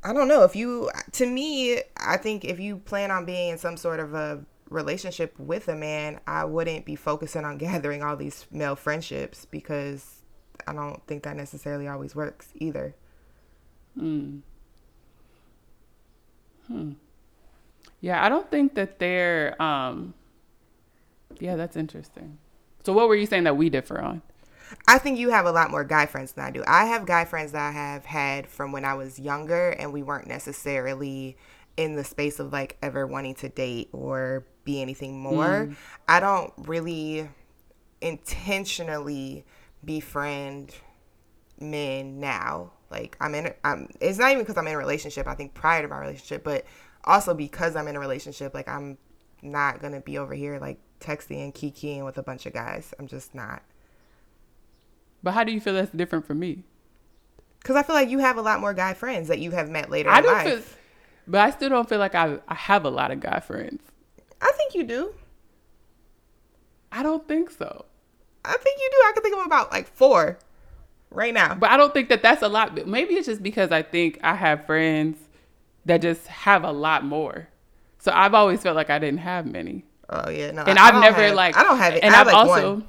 I 0.03 0.11
don't 0.11 0.27
know 0.27 0.43
if 0.43 0.55
you 0.55 0.91
to 1.13 1.25
me, 1.25 1.81
I 1.95 2.17
think 2.17 2.43
if 2.43 2.59
you 2.59 2.77
plan 2.77 3.11
on 3.11 3.23
being 3.23 3.49
in 3.49 3.57
some 3.57 3.77
sort 3.77 4.01
of 4.01 4.13
a 4.13 4.43
relationship 4.69 5.39
with 5.39 5.69
a 5.69 5.75
man, 5.75 6.19
I 6.27 6.43
wouldn't 6.43 6.83
be 6.83 6.97
focusing 6.97 7.45
on 7.45 7.57
gathering 7.59 8.03
all 8.03 8.17
these 8.17 8.45
male 8.51 8.75
friendships 8.75 9.45
because 9.45 10.18
I 10.67 10.73
don't 10.73 11.05
think 11.07 11.23
that 11.23 11.35
necessarily 11.35 11.87
always 11.87 12.15
works 12.15 12.49
either. 12.55 12.95
Hmm. 13.97 14.39
Hmm. 16.67 16.91
Yeah, 18.01 18.23
I 18.23 18.29
don't 18.29 18.49
think 18.49 18.75
that 18.75 18.99
they're. 18.99 19.61
Um, 19.61 20.13
yeah, 21.39 21.55
that's 21.55 21.75
interesting. 21.75 22.37
So, 22.83 22.93
what 22.93 23.07
were 23.07 23.15
you 23.15 23.25
saying 23.25 23.43
that 23.43 23.57
we 23.57 23.69
differ 23.69 23.99
on? 23.99 24.21
I 24.87 24.99
think 24.99 25.17
you 25.17 25.31
have 25.31 25.45
a 25.45 25.51
lot 25.51 25.71
more 25.71 25.83
guy 25.83 26.05
friends 26.05 26.33
than 26.33 26.45
I 26.45 26.51
do. 26.51 26.63
I 26.67 26.85
have 26.85 27.05
guy 27.05 27.25
friends 27.25 27.51
that 27.53 27.61
I 27.61 27.71
have 27.71 28.05
had 28.05 28.47
from 28.47 28.71
when 28.71 28.85
I 28.85 28.93
was 28.93 29.19
younger, 29.19 29.71
and 29.71 29.91
we 29.91 30.03
weren't 30.03 30.27
necessarily 30.27 31.37
in 31.75 31.95
the 31.95 32.03
space 32.03 32.39
of 32.39 32.51
like 32.53 32.77
ever 32.81 33.07
wanting 33.07 33.35
to 33.35 33.49
date 33.49 33.89
or 33.91 34.45
be 34.63 34.81
anything 34.81 35.19
more. 35.19 35.67
Mm. 35.67 35.75
I 36.07 36.19
don't 36.19 36.53
really 36.57 37.27
intentionally 38.01 39.45
befriend 39.83 40.73
men 41.59 42.19
now. 42.19 42.71
Like 42.89 43.17
I'm 43.19 43.35
in, 43.35 43.53
I'm. 43.63 43.89
It's 43.99 44.17
not 44.17 44.31
even 44.31 44.43
because 44.43 44.57
I'm 44.57 44.67
in 44.67 44.73
a 44.73 44.77
relationship. 44.77 45.27
I 45.27 45.35
think 45.35 45.53
prior 45.53 45.81
to 45.81 45.87
my 45.87 45.99
relationship, 45.99 46.43
but 46.43 46.65
also 47.03 47.33
because 47.33 47.75
I'm 47.75 47.87
in 47.87 47.95
a 47.95 47.99
relationship. 47.99 48.53
Like 48.53 48.67
I'm 48.67 48.97
not 49.41 49.81
gonna 49.81 50.01
be 50.01 50.17
over 50.17 50.33
here 50.33 50.59
like 50.59 50.79
texting 50.99 51.43
and 51.43 51.53
kikiing 51.53 52.03
with 52.03 52.17
a 52.17 52.23
bunch 52.23 52.45
of 52.45 52.53
guys. 52.53 52.93
I'm 52.99 53.07
just 53.07 53.35
not. 53.35 53.61
But 55.21 55.33
how 55.33 55.43
do 55.43 55.51
you 55.51 55.59
feel 55.59 55.73
that's 55.73 55.91
different 55.91 56.25
from 56.25 56.39
me? 56.39 56.63
Because 57.59 57.75
I 57.75 57.83
feel 57.83 57.95
like 57.95 58.09
you 58.09 58.19
have 58.19 58.37
a 58.37 58.41
lot 58.41 58.61
more 58.61 58.73
guy 58.73 58.93
friends 58.93 59.27
that 59.27 59.39
you 59.39 59.51
have 59.51 59.69
met 59.69 59.89
later 59.89 60.09
I 60.09 60.19
in 60.19 60.23
don't 60.23 60.33
life. 60.33 60.63
Feel, 60.65 60.77
but 61.27 61.41
I 61.41 61.51
still 61.51 61.69
don't 61.69 61.87
feel 61.87 61.99
like 61.99 62.15
I 62.15 62.39
I 62.47 62.55
have 62.55 62.85
a 62.85 62.89
lot 62.89 63.11
of 63.11 63.19
guy 63.19 63.39
friends. 63.39 63.83
I 64.41 64.51
think 64.53 64.73
you 64.73 64.83
do. 64.83 65.13
I 66.91 67.03
don't 67.03 67.27
think 67.27 67.51
so. 67.51 67.85
I 68.49 68.57
think 68.57 68.79
you 68.79 68.89
do. 68.91 68.97
I 69.05 69.11
can 69.13 69.23
think 69.23 69.37
of 69.37 69.45
about 69.45 69.71
like 69.71 69.87
four 69.87 70.39
right 71.11 71.33
now. 71.33 71.55
But 71.55 71.71
I 71.71 71.77
don't 71.77 71.93
think 71.93 72.09
that 72.09 72.21
that's 72.21 72.41
a 72.41 72.47
lot. 72.47 72.87
Maybe 72.87 73.15
it's 73.15 73.27
just 73.27 73.43
because 73.43 73.71
I 73.71 73.81
think 73.81 74.19
I 74.23 74.35
have 74.35 74.65
friends 74.65 75.17
that 75.85 76.01
just 76.01 76.27
have 76.27 76.63
a 76.63 76.71
lot 76.71 77.03
more. 77.03 77.47
So 77.99 78.11
I've 78.13 78.33
always 78.33 78.61
felt 78.61 78.75
like 78.75 78.89
I 78.89 78.99
didn't 78.99 79.19
have 79.19 79.45
many. 79.45 79.83
Oh 80.09 80.29
yeah, 80.29 80.51
no. 80.51 80.63
And 80.63 80.79
I, 80.79 80.87
I've 80.87 81.01
never 81.01 81.21
have, 81.21 81.35
like 81.35 81.57
I 81.57 81.63
don't 81.63 81.77
have 81.77 81.93
it. 81.93 82.03
And 82.03 82.15
I've 82.15 82.27
like 82.27 82.35
also 82.35 82.73
one. 82.75 82.87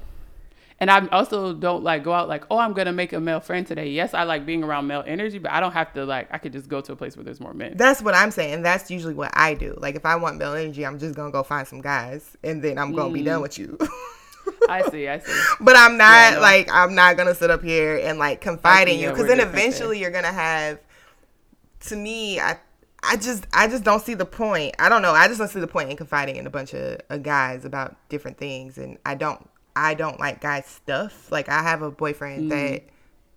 and 0.79 0.89
I 0.89 1.05
also 1.07 1.53
don't 1.53 1.83
like 1.83 2.03
go 2.03 2.13
out 2.13 2.27
like, 2.27 2.45
oh, 2.49 2.57
I'm 2.57 2.73
gonna 2.73 2.93
make 2.93 3.13
a 3.13 3.19
male 3.19 3.39
friend 3.39 3.67
today. 3.67 3.89
Yes, 3.89 4.13
I 4.13 4.23
like 4.23 4.45
being 4.45 4.63
around 4.63 4.87
male 4.87 5.03
energy, 5.05 5.37
but 5.37 5.51
I 5.51 5.59
don't 5.59 5.73
have 5.73 5.93
to 5.93 6.05
like. 6.05 6.29
I 6.31 6.37
could 6.37 6.53
just 6.53 6.69
go 6.69 6.81
to 6.81 6.93
a 6.93 6.95
place 6.95 7.15
where 7.15 7.23
there's 7.23 7.39
more 7.39 7.53
men. 7.53 7.75
That's 7.75 8.01
what 8.01 8.15
I'm 8.15 8.31
saying. 8.31 8.63
That's 8.63 8.89
usually 8.89 9.13
what 9.13 9.31
I 9.33 9.53
do. 9.53 9.75
Like 9.77 9.95
if 9.95 10.05
I 10.05 10.15
want 10.15 10.37
male 10.37 10.53
energy, 10.53 10.85
I'm 10.85 10.97
just 10.97 11.15
gonna 11.15 11.31
go 11.31 11.43
find 11.43 11.67
some 11.67 11.81
guys, 11.81 12.37
and 12.43 12.63
then 12.63 12.77
I'm 12.77 12.93
gonna 12.93 13.09
mm. 13.09 13.13
be 13.13 13.23
done 13.23 13.39
mm. 13.39 13.43
with 13.43 13.59
you. 13.59 13.77
I 14.69 14.89
see, 14.89 15.07
I 15.07 15.19
see. 15.19 15.41
But 15.59 15.75
I'm 15.75 15.97
not 15.97 16.33
yeah, 16.33 16.39
like 16.39 16.69
I'm 16.71 16.95
not 16.95 17.17
gonna 17.17 17.35
sit 17.35 17.49
up 17.49 17.63
here 17.63 17.97
and 17.97 18.19
like 18.19 18.41
confide 18.41 18.87
in 18.87 18.99
you 18.99 19.09
because 19.09 19.27
then 19.27 19.39
eventually 19.39 19.99
you're 19.99 20.11
gonna 20.11 20.31
have 20.31 20.79
to 21.81 21.95
me, 21.95 22.39
I 22.39 22.57
I 23.03 23.17
just 23.17 23.47
I 23.53 23.67
just 23.67 23.83
don't 23.83 24.01
see 24.01 24.13
the 24.13 24.25
point. 24.25 24.75
I 24.79 24.89
don't 24.89 25.01
know. 25.01 25.11
I 25.11 25.27
just 25.27 25.39
don't 25.39 25.49
see 25.49 25.59
the 25.59 25.67
point 25.67 25.89
in 25.89 25.97
confiding 25.97 26.35
in 26.35 26.45
a 26.45 26.49
bunch 26.51 26.73
of, 26.73 27.01
of 27.09 27.23
guys 27.23 27.65
about 27.65 27.95
different 28.09 28.37
things, 28.37 28.77
and 28.77 28.97
I 29.05 29.15
don't 29.15 29.49
I 29.75 29.93
don't 29.93 30.19
like 30.19 30.41
guys 30.41 30.65
stuff. 30.65 31.31
Like 31.31 31.49
I 31.49 31.63
have 31.63 31.81
a 31.81 31.91
boyfriend 31.91 32.45
mm. 32.45 32.49
that 32.49 32.83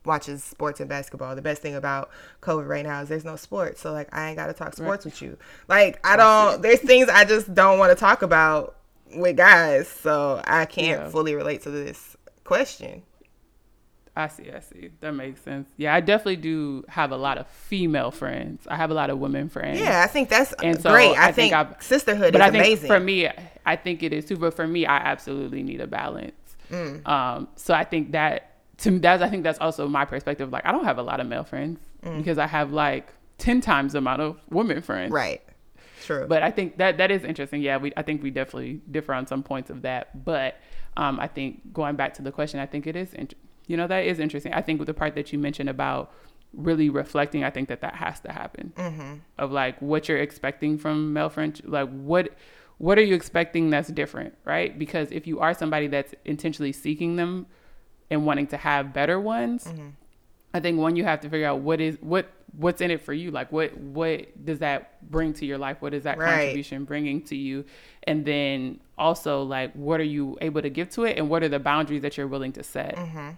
watches 0.04 0.44
sports 0.44 0.80
and 0.80 0.88
basketball. 0.88 1.34
The 1.34 1.42
best 1.42 1.62
thing 1.62 1.74
about 1.74 2.10
COVID 2.42 2.68
right 2.68 2.84
now 2.84 3.00
is 3.00 3.08
there's 3.08 3.24
no 3.24 3.36
sports, 3.36 3.80
so 3.80 3.92
like 3.92 4.14
I 4.14 4.28
ain't 4.28 4.36
got 4.36 4.46
to 4.46 4.52
talk 4.52 4.74
sports 4.74 5.06
right. 5.06 5.12
with 5.12 5.22
you. 5.22 5.38
Like 5.68 5.98
I 6.06 6.16
don't. 6.16 6.60
There's 6.60 6.80
things 6.80 7.08
I 7.08 7.24
just 7.24 7.54
don't 7.54 7.78
want 7.78 7.90
to 7.90 7.96
talk 7.96 8.22
about 8.22 8.76
with 9.16 9.36
guys, 9.36 9.88
so 9.88 10.42
I 10.44 10.66
can't 10.66 11.02
yeah. 11.02 11.08
fully 11.08 11.34
relate 11.34 11.62
to 11.62 11.70
this 11.70 12.16
question. 12.44 13.02
I 14.16 14.28
see, 14.28 14.50
I 14.50 14.60
see. 14.60 14.90
That 15.00 15.12
makes 15.12 15.40
sense. 15.40 15.68
Yeah, 15.76 15.92
I 15.92 16.00
definitely 16.00 16.36
do 16.36 16.84
have 16.88 17.10
a 17.10 17.16
lot 17.16 17.36
of 17.36 17.48
female 17.48 18.12
friends. 18.12 18.64
I 18.68 18.76
have 18.76 18.90
a 18.90 18.94
lot 18.94 19.10
of 19.10 19.18
women 19.18 19.48
friends. 19.48 19.80
Yeah, 19.80 20.02
I 20.04 20.06
think 20.06 20.28
that's 20.28 20.52
and 20.62 20.80
so 20.80 20.92
great. 20.92 21.16
I, 21.16 21.28
I 21.28 21.32
think, 21.32 21.52
think 21.52 21.82
sisterhood 21.82 22.32
but 22.32 22.40
is 22.40 22.46
I 22.46 22.50
think 22.50 22.64
amazing. 22.64 22.86
For 22.86 23.00
me, 23.00 23.28
I 23.66 23.76
think 23.76 24.04
it 24.04 24.12
is 24.12 24.24
too. 24.26 24.36
But 24.36 24.54
for 24.54 24.68
me, 24.68 24.86
I 24.86 24.98
absolutely 24.98 25.64
need 25.64 25.80
a 25.80 25.88
balance. 25.88 26.32
Mm. 26.70 27.06
Um, 27.08 27.48
so 27.56 27.74
I 27.74 27.82
think 27.82 28.12
that 28.12 28.52
to 28.78 28.98
that's 29.00 29.22
I 29.22 29.28
think 29.28 29.42
that's 29.42 29.58
also 29.58 29.88
my 29.88 30.04
perspective. 30.04 30.52
Like, 30.52 30.64
I 30.64 30.70
don't 30.70 30.84
have 30.84 30.98
a 30.98 31.02
lot 31.02 31.18
of 31.18 31.26
male 31.26 31.44
friends 31.44 31.80
mm. 32.04 32.16
because 32.16 32.38
I 32.38 32.46
have 32.46 32.72
like 32.72 33.12
ten 33.38 33.60
times 33.60 33.92
the 33.94 33.98
amount 33.98 34.22
of 34.22 34.40
women 34.48 34.80
friends. 34.80 35.10
Right. 35.10 35.42
True. 36.04 36.26
But 36.28 36.42
I 36.42 36.50
think 36.50 36.76
that 36.78 36.98
that 36.98 37.10
is 37.10 37.24
interesting. 37.24 37.62
Yeah, 37.62 37.78
we 37.78 37.92
I 37.96 38.02
think 38.02 38.22
we 38.22 38.30
definitely 38.30 38.80
differ 38.90 39.14
on 39.14 39.26
some 39.26 39.42
points 39.42 39.70
of 39.70 39.82
that. 39.82 40.24
But 40.24 40.56
um, 40.96 41.18
I 41.18 41.26
think 41.26 41.72
going 41.72 41.96
back 41.96 42.14
to 42.14 42.22
the 42.22 42.30
question, 42.30 42.60
I 42.60 42.66
think 42.66 42.86
it 42.86 42.94
is 42.94 43.14
you 43.66 43.76
know, 43.76 43.86
that 43.86 44.04
is 44.04 44.18
interesting. 44.18 44.52
I 44.52 44.60
think 44.60 44.78
with 44.78 44.86
the 44.86 44.94
part 44.94 45.14
that 45.14 45.32
you 45.32 45.38
mentioned 45.38 45.68
about 45.68 46.12
really 46.52 46.90
reflecting, 46.90 47.44
I 47.44 47.50
think 47.50 47.68
that 47.68 47.80
that 47.80 47.94
has 47.94 48.20
to 48.20 48.32
happen. 48.32 48.72
Mm-hmm. 48.76 49.14
Of 49.38 49.52
like 49.52 49.80
what 49.80 50.08
you're 50.08 50.18
expecting 50.18 50.78
from 50.78 51.12
male 51.12 51.30
friendship, 51.30 51.66
like 51.68 51.88
what 51.90 52.30
what 52.78 52.98
are 52.98 53.02
you 53.02 53.14
expecting 53.14 53.70
that's 53.70 53.88
different, 53.88 54.36
right? 54.44 54.76
Because 54.78 55.10
if 55.12 55.26
you 55.26 55.40
are 55.40 55.54
somebody 55.54 55.86
that's 55.86 56.14
intentionally 56.24 56.72
seeking 56.72 57.16
them 57.16 57.46
and 58.10 58.26
wanting 58.26 58.48
to 58.48 58.56
have 58.56 58.92
better 58.92 59.18
ones, 59.18 59.64
mm-hmm. 59.64 59.90
I 60.54 60.60
think 60.60 60.78
one 60.78 60.96
you 60.96 61.04
have 61.04 61.20
to 61.20 61.28
figure 61.28 61.46
out 61.46 61.60
what 61.60 61.80
is 61.80 61.98
what 62.00 62.30
what's 62.56 62.80
in 62.80 62.92
it 62.92 63.00
for 63.00 63.12
you 63.12 63.32
like 63.32 63.50
what 63.50 63.76
what 63.76 64.44
does 64.44 64.60
that 64.60 65.10
bring 65.10 65.32
to 65.32 65.44
your 65.44 65.58
life 65.58 65.78
what 65.80 65.92
is 65.92 66.04
that 66.04 66.16
right. 66.16 66.36
contribution 66.36 66.84
bringing 66.84 67.20
to 67.20 67.34
you 67.34 67.64
and 68.04 68.24
then 68.24 68.78
also 68.96 69.42
like 69.42 69.72
what 69.72 69.98
are 69.98 70.04
you 70.04 70.38
able 70.40 70.62
to 70.62 70.70
give 70.70 70.88
to 70.88 71.02
it 71.02 71.18
and 71.18 71.28
what 71.28 71.42
are 71.42 71.48
the 71.48 71.58
boundaries 71.58 72.02
that 72.02 72.16
you're 72.16 72.28
willing 72.28 72.52
to 72.52 72.62
set 72.62 72.94
mm-hmm. 72.94 73.30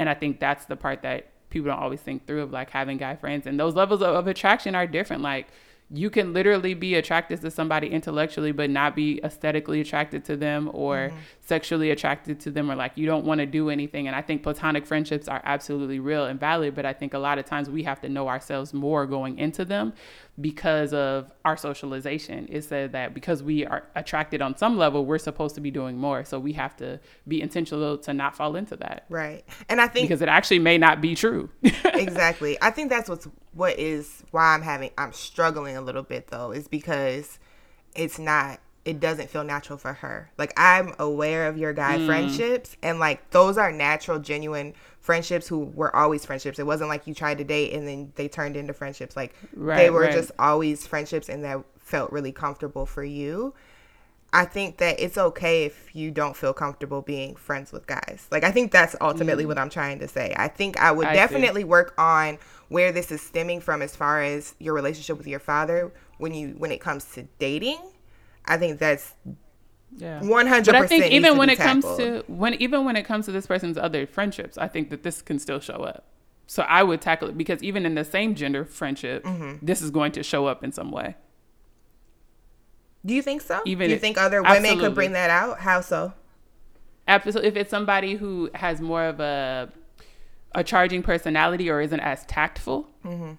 And 0.00 0.08
I 0.08 0.14
think 0.14 0.40
that's 0.40 0.64
the 0.64 0.76
part 0.76 1.02
that 1.02 1.26
people 1.50 1.68
don't 1.68 1.78
always 1.78 2.00
think 2.00 2.26
through 2.26 2.42
of 2.42 2.52
like 2.52 2.70
having 2.70 2.96
guy 2.96 3.16
friends. 3.16 3.46
And 3.46 3.60
those 3.60 3.74
levels 3.74 4.00
of, 4.00 4.14
of 4.14 4.26
attraction 4.26 4.74
are 4.74 4.86
different. 4.86 5.22
Like 5.22 5.48
you 5.92 6.08
can 6.08 6.32
literally 6.32 6.72
be 6.72 6.94
attracted 6.94 7.40
to 7.40 7.50
somebody 7.50 7.88
intellectually 7.88 8.52
but 8.52 8.70
not 8.70 8.94
be 8.94 9.20
aesthetically 9.24 9.80
attracted 9.80 10.24
to 10.24 10.36
them 10.36 10.70
or 10.72 11.08
mm-hmm. 11.08 11.16
sexually 11.40 11.90
attracted 11.90 12.38
to 12.38 12.50
them 12.50 12.70
or 12.70 12.76
like 12.76 12.92
you 12.96 13.06
don't 13.06 13.24
want 13.24 13.40
to 13.40 13.46
do 13.46 13.70
anything 13.70 14.06
and 14.06 14.14
i 14.14 14.22
think 14.22 14.42
platonic 14.42 14.86
friendships 14.86 15.26
are 15.26 15.40
absolutely 15.44 15.98
real 15.98 16.26
and 16.26 16.38
valid 16.38 16.74
but 16.74 16.86
i 16.86 16.92
think 16.92 17.12
a 17.12 17.18
lot 17.18 17.38
of 17.38 17.44
times 17.44 17.68
we 17.68 17.82
have 17.82 18.00
to 18.00 18.08
know 18.08 18.28
ourselves 18.28 18.72
more 18.72 19.04
going 19.04 19.36
into 19.38 19.64
them 19.64 19.92
because 20.40 20.92
of 20.92 21.32
our 21.44 21.56
socialization. 21.56 22.48
It 22.50 22.62
said 22.62 22.92
that 22.92 23.14
because 23.14 23.42
we 23.42 23.66
are 23.66 23.84
attracted 23.94 24.40
on 24.40 24.56
some 24.56 24.78
level 24.78 25.04
we're 25.04 25.18
supposed 25.18 25.54
to 25.56 25.60
be 25.60 25.70
doing 25.70 25.98
more. 25.98 26.24
So 26.24 26.38
we 26.38 26.52
have 26.54 26.76
to 26.76 27.00
be 27.26 27.40
intentional 27.40 27.98
to 27.98 28.14
not 28.14 28.36
fall 28.36 28.56
into 28.56 28.76
that. 28.76 29.04
Right. 29.08 29.44
And 29.68 29.80
i 29.80 29.86
think 29.86 30.08
because 30.08 30.22
it 30.22 30.28
actually 30.28 30.60
may 30.60 30.78
not 30.78 31.00
be 31.00 31.14
true. 31.14 31.50
Exactly. 32.00 32.56
I 32.62 32.70
think 32.70 32.88
that's 32.88 33.08
what's 33.10 33.28
what 33.52 33.78
is 33.78 34.22
why 34.30 34.54
i'm 34.54 34.62
having 34.62 34.90
i'm 34.96 35.12
struggling 35.12 35.76
a 35.76 35.80
little 35.80 36.02
bit 36.02 36.28
though 36.28 36.52
is 36.52 36.68
because 36.68 37.38
it's 37.94 38.18
not 38.18 38.60
it 38.90 38.98
doesn't 38.98 39.30
feel 39.30 39.44
natural 39.44 39.78
for 39.78 39.92
her. 39.92 40.32
Like 40.36 40.52
I'm 40.56 40.94
aware 40.98 41.46
of 41.46 41.56
your 41.56 41.72
guy 41.72 41.96
mm. 41.96 42.06
friendships 42.06 42.76
and 42.82 42.98
like 42.98 43.30
those 43.30 43.56
are 43.56 43.70
natural 43.70 44.18
genuine 44.18 44.74
friendships 44.98 45.46
who 45.46 45.60
were 45.60 45.94
always 45.94 46.24
friendships. 46.24 46.58
It 46.58 46.66
wasn't 46.66 46.90
like 46.90 47.06
you 47.06 47.14
tried 47.14 47.38
to 47.38 47.44
date 47.44 47.72
and 47.72 47.86
then 47.86 48.12
they 48.16 48.26
turned 48.26 48.56
into 48.56 48.72
friendships. 48.72 49.16
Like 49.16 49.32
right, 49.54 49.76
they 49.76 49.90
were 49.90 50.00
right. 50.00 50.12
just 50.12 50.32
always 50.40 50.88
friendships 50.88 51.28
and 51.28 51.44
that 51.44 51.60
felt 51.78 52.10
really 52.10 52.32
comfortable 52.32 52.84
for 52.84 53.04
you. 53.04 53.54
I 54.32 54.44
think 54.44 54.78
that 54.78 54.98
it's 54.98 55.18
okay 55.18 55.64
if 55.64 55.94
you 55.94 56.10
don't 56.10 56.36
feel 56.36 56.52
comfortable 56.52 57.00
being 57.00 57.36
friends 57.36 57.70
with 57.70 57.86
guys. 57.86 58.26
Like 58.32 58.42
I 58.42 58.50
think 58.50 58.72
that's 58.72 58.96
ultimately 59.00 59.44
mm. 59.44 59.48
what 59.48 59.58
I'm 59.58 59.70
trying 59.70 60.00
to 60.00 60.08
say. 60.08 60.34
I 60.36 60.48
think 60.48 60.80
I 60.80 60.90
would 60.90 61.06
I 61.06 61.14
definitely 61.14 61.62
see. 61.62 61.66
work 61.66 61.94
on 61.96 62.38
where 62.68 62.90
this 62.90 63.12
is 63.12 63.20
stemming 63.20 63.60
from 63.60 63.82
as 63.82 63.94
far 63.94 64.20
as 64.20 64.56
your 64.58 64.74
relationship 64.74 65.16
with 65.16 65.28
your 65.28 65.40
father 65.40 65.92
when 66.18 66.34
you 66.34 66.54
when 66.58 66.72
it 66.72 66.80
comes 66.80 67.04
to 67.12 67.22
dating. 67.38 67.78
I 68.50 68.58
think 68.58 68.80
that's 68.80 69.14
yeah. 69.96 70.20
100% 70.20 70.66
but 70.66 70.74
i 70.74 70.86
think 70.86 71.06
even 71.06 71.36
when 71.36 71.50
it 71.50 71.56
tackled. 71.56 71.84
comes 71.84 71.96
to 71.98 72.24
when 72.26 72.54
even 72.54 72.84
when 72.84 72.96
it 72.96 73.04
comes 73.04 73.26
to 73.26 73.32
this 73.32 73.46
person's 73.46 73.76
other 73.76 74.06
friendships 74.06 74.58
i 74.58 74.68
think 74.68 74.90
that 74.90 75.02
this 75.02 75.22
can 75.22 75.38
still 75.38 75.60
show 75.60 75.82
up 75.82 76.04
so 76.46 76.62
i 76.64 76.82
would 76.82 77.00
tackle 77.00 77.28
it 77.28 77.36
because 77.36 77.62
even 77.62 77.84
in 77.86 77.94
the 77.94 78.04
same 78.04 78.34
gender 78.34 78.64
friendship 78.64 79.24
mm-hmm. 79.24 79.64
this 79.64 79.82
is 79.82 79.90
going 79.90 80.12
to 80.12 80.22
show 80.22 80.46
up 80.46 80.62
in 80.62 80.72
some 80.72 80.90
way 80.90 81.16
do 83.04 83.14
you 83.14 83.22
think 83.22 83.40
so 83.40 83.60
even 83.64 83.86
do 83.86 83.90
you 83.90 83.96
if, 83.96 84.00
think 84.00 84.18
other 84.18 84.42
women 84.42 84.58
absolutely. 84.58 84.84
could 84.84 84.94
bring 84.94 85.12
that 85.12 85.30
out 85.30 85.58
how 85.60 85.80
so 85.80 86.12
absolutely 87.08 87.48
if 87.48 87.56
it's 87.56 87.70
somebody 87.70 88.14
who 88.14 88.50
has 88.54 88.80
more 88.80 89.04
of 89.04 89.20
a 89.20 89.72
a 90.54 90.64
charging 90.64 91.02
personality 91.02 91.70
or 91.70 91.80
isn't 91.80 92.00
as 92.00 92.24
tactful 92.26 92.88
mm-hmm. 93.04 93.32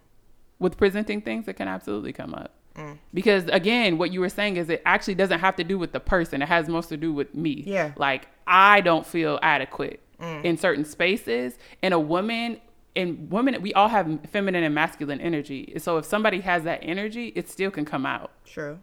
with 0.60 0.78
presenting 0.78 1.22
things 1.22 1.48
it 1.48 1.54
can 1.54 1.68
absolutely 1.68 2.12
come 2.12 2.34
up 2.34 2.54
Mm. 2.76 2.98
Because 3.14 3.46
again, 3.46 3.98
what 3.98 4.12
you 4.12 4.20
were 4.22 4.30
saying 4.30 4.58
is 4.58 4.70
it 4.70 4.82
actually 4.86 5.16
doesn't 5.16 5.40
have 5.40 5.56
to 5.58 5.64
do 5.64 5.78
with 5.78 5.92
the 5.92 6.00
person. 6.00 6.42
It 6.42 6.48
has 6.48 6.68
most 6.68 6.90
to 6.90 6.98
do 6.98 7.14
with 7.14 7.34
me. 7.36 7.64
Yeah. 7.66 7.92
Like 7.98 8.28
I 8.48 8.82
don't 8.82 9.06
feel 9.06 9.40
adequate 9.42 10.02
mm. 10.20 10.44
in 10.44 10.58
certain 10.58 10.86
spaces. 10.86 11.58
And 11.82 11.94
a 11.94 12.00
woman 12.00 12.60
and 12.96 13.32
women 13.32 13.62
we 13.62 13.74
all 13.74 13.88
have 13.88 14.20
feminine 14.30 14.64
and 14.64 14.76
masculine 14.76 15.22
energy. 15.22 15.74
So 15.78 15.98
if 15.98 16.06
somebody 16.06 16.42
has 16.42 16.64
that 16.64 16.80
energy, 16.82 17.34
it 17.36 17.50
still 17.50 17.72
can 17.72 17.86
come 17.86 18.06
out. 18.06 18.32
True. 18.46 18.80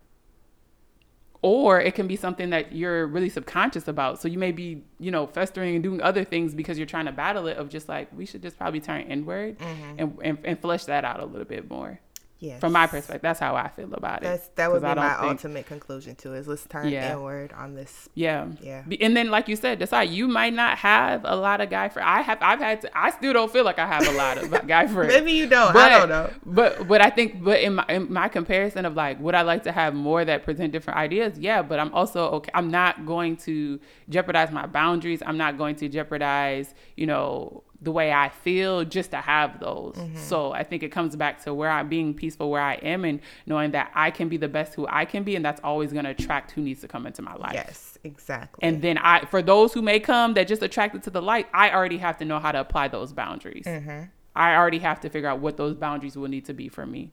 Or 1.40 1.80
it 1.80 1.94
can 1.94 2.08
be 2.08 2.16
something 2.16 2.50
that 2.50 2.72
you're 2.72 3.06
really 3.06 3.28
subconscious 3.28 3.86
about. 3.86 4.20
So 4.20 4.26
you 4.26 4.40
may 4.40 4.50
be, 4.50 4.82
you 4.98 5.12
know, 5.12 5.28
festering 5.28 5.76
and 5.76 5.84
doing 5.84 6.02
other 6.02 6.24
things 6.24 6.52
because 6.52 6.78
you're 6.78 6.86
trying 6.86 7.06
to 7.06 7.12
battle 7.12 7.46
it 7.46 7.56
of 7.58 7.68
just 7.68 7.88
like, 7.88 8.08
we 8.16 8.26
should 8.26 8.42
just 8.42 8.58
probably 8.58 8.80
turn 8.80 9.02
inward 9.02 9.56
mm-hmm. 9.60 9.94
and, 9.98 10.18
and, 10.24 10.38
and 10.42 10.60
flesh 10.60 10.86
that 10.86 11.04
out 11.04 11.20
a 11.20 11.24
little 11.24 11.44
bit 11.44 11.70
more. 11.70 12.00
Yes. 12.40 12.60
From 12.60 12.72
my 12.72 12.86
perspective, 12.86 13.20
that's 13.20 13.40
how 13.40 13.56
I 13.56 13.68
feel 13.68 13.92
about 13.92 14.20
that's, 14.20 14.46
it. 14.46 14.56
That 14.56 14.70
would 14.70 14.82
be 14.82 14.86
my 14.86 14.94
think, 14.94 15.22
ultimate 15.22 15.66
conclusion 15.66 16.14
too. 16.14 16.34
Is 16.34 16.46
let's 16.46 16.64
turn 16.66 16.88
yeah. 16.88 17.12
inward 17.12 17.52
on 17.52 17.74
this. 17.74 18.08
Yeah. 18.14 18.46
Yeah. 18.60 18.84
And 19.00 19.16
then, 19.16 19.28
like 19.28 19.48
you 19.48 19.56
said, 19.56 19.80
decide 19.80 20.10
you 20.10 20.28
might 20.28 20.54
not 20.54 20.78
have 20.78 21.22
a 21.24 21.34
lot 21.34 21.60
of 21.60 21.68
guy 21.68 21.88
friends. 21.88 22.06
I 22.08 22.22
have. 22.22 22.38
I've 22.40 22.60
had. 22.60 22.82
To, 22.82 22.96
I 22.96 23.10
still 23.10 23.32
don't 23.32 23.50
feel 23.52 23.64
like 23.64 23.80
I 23.80 23.88
have 23.88 24.06
a 24.06 24.12
lot 24.12 24.38
of 24.38 24.50
guy 24.68 24.86
friends. 24.86 25.12
Maybe 25.12 25.32
you 25.32 25.48
don't. 25.48 25.72
But, 25.72 25.90
I 25.90 25.98
don't 25.98 26.08
know. 26.08 26.30
But 26.46 26.86
but 26.86 27.00
I 27.00 27.10
think 27.10 27.42
but 27.42 27.60
in 27.60 27.74
my 27.74 27.84
in 27.88 28.12
my 28.12 28.28
comparison 28.28 28.86
of 28.86 28.94
like 28.94 29.18
would 29.18 29.34
I 29.34 29.42
like 29.42 29.64
to 29.64 29.72
have 29.72 29.94
more 29.94 30.24
that 30.24 30.44
present 30.44 30.72
different 30.72 30.96
ideas? 30.96 31.36
Yeah. 31.40 31.62
But 31.62 31.80
I'm 31.80 31.92
also 31.92 32.28
okay. 32.30 32.52
I'm 32.54 32.70
not 32.70 33.04
going 33.04 33.36
to 33.38 33.80
jeopardize 34.08 34.52
my 34.52 34.66
boundaries. 34.66 35.24
I'm 35.26 35.38
not 35.38 35.58
going 35.58 35.74
to 35.76 35.88
jeopardize 35.88 36.72
you 36.94 37.06
know 37.06 37.64
the 37.80 37.92
way 37.92 38.12
I 38.12 38.28
feel 38.28 38.84
just 38.84 39.12
to 39.12 39.18
have 39.18 39.60
those. 39.60 39.94
Mm-hmm. 39.94 40.16
So 40.16 40.52
I 40.52 40.64
think 40.64 40.82
it 40.82 40.90
comes 40.90 41.14
back 41.14 41.42
to 41.44 41.54
where 41.54 41.70
I'm 41.70 41.88
being 41.88 42.12
peaceful 42.12 42.50
where 42.50 42.62
I 42.62 42.74
am 42.74 43.04
and 43.04 43.20
knowing 43.46 43.70
that 43.70 43.92
I 43.94 44.10
can 44.10 44.28
be 44.28 44.36
the 44.36 44.48
best 44.48 44.74
who 44.74 44.86
I 44.88 45.04
can 45.04 45.22
be 45.22 45.36
and 45.36 45.44
that's 45.44 45.60
always 45.62 45.92
going 45.92 46.04
to 46.04 46.10
attract 46.10 46.50
who 46.50 46.62
needs 46.62 46.80
to 46.80 46.88
come 46.88 47.06
into 47.06 47.22
my 47.22 47.34
life. 47.34 47.54
Yes, 47.54 47.96
exactly. 48.02 48.66
And 48.66 48.82
then 48.82 48.98
I 48.98 49.24
for 49.26 49.42
those 49.42 49.72
who 49.72 49.82
may 49.82 50.00
come 50.00 50.34
that 50.34 50.48
just 50.48 50.62
attracted 50.62 51.04
to 51.04 51.10
the 51.10 51.22
light, 51.22 51.46
I 51.54 51.70
already 51.70 51.98
have 51.98 52.16
to 52.18 52.24
know 52.24 52.40
how 52.40 52.50
to 52.50 52.60
apply 52.60 52.88
those 52.88 53.12
boundaries. 53.12 53.64
Mm-hmm. 53.64 54.04
I 54.34 54.56
already 54.56 54.78
have 54.80 55.00
to 55.00 55.08
figure 55.08 55.28
out 55.28 55.40
what 55.40 55.56
those 55.56 55.74
boundaries 55.74 56.16
will 56.16 56.28
need 56.28 56.46
to 56.46 56.54
be 56.54 56.68
for 56.68 56.84
me. 56.84 57.12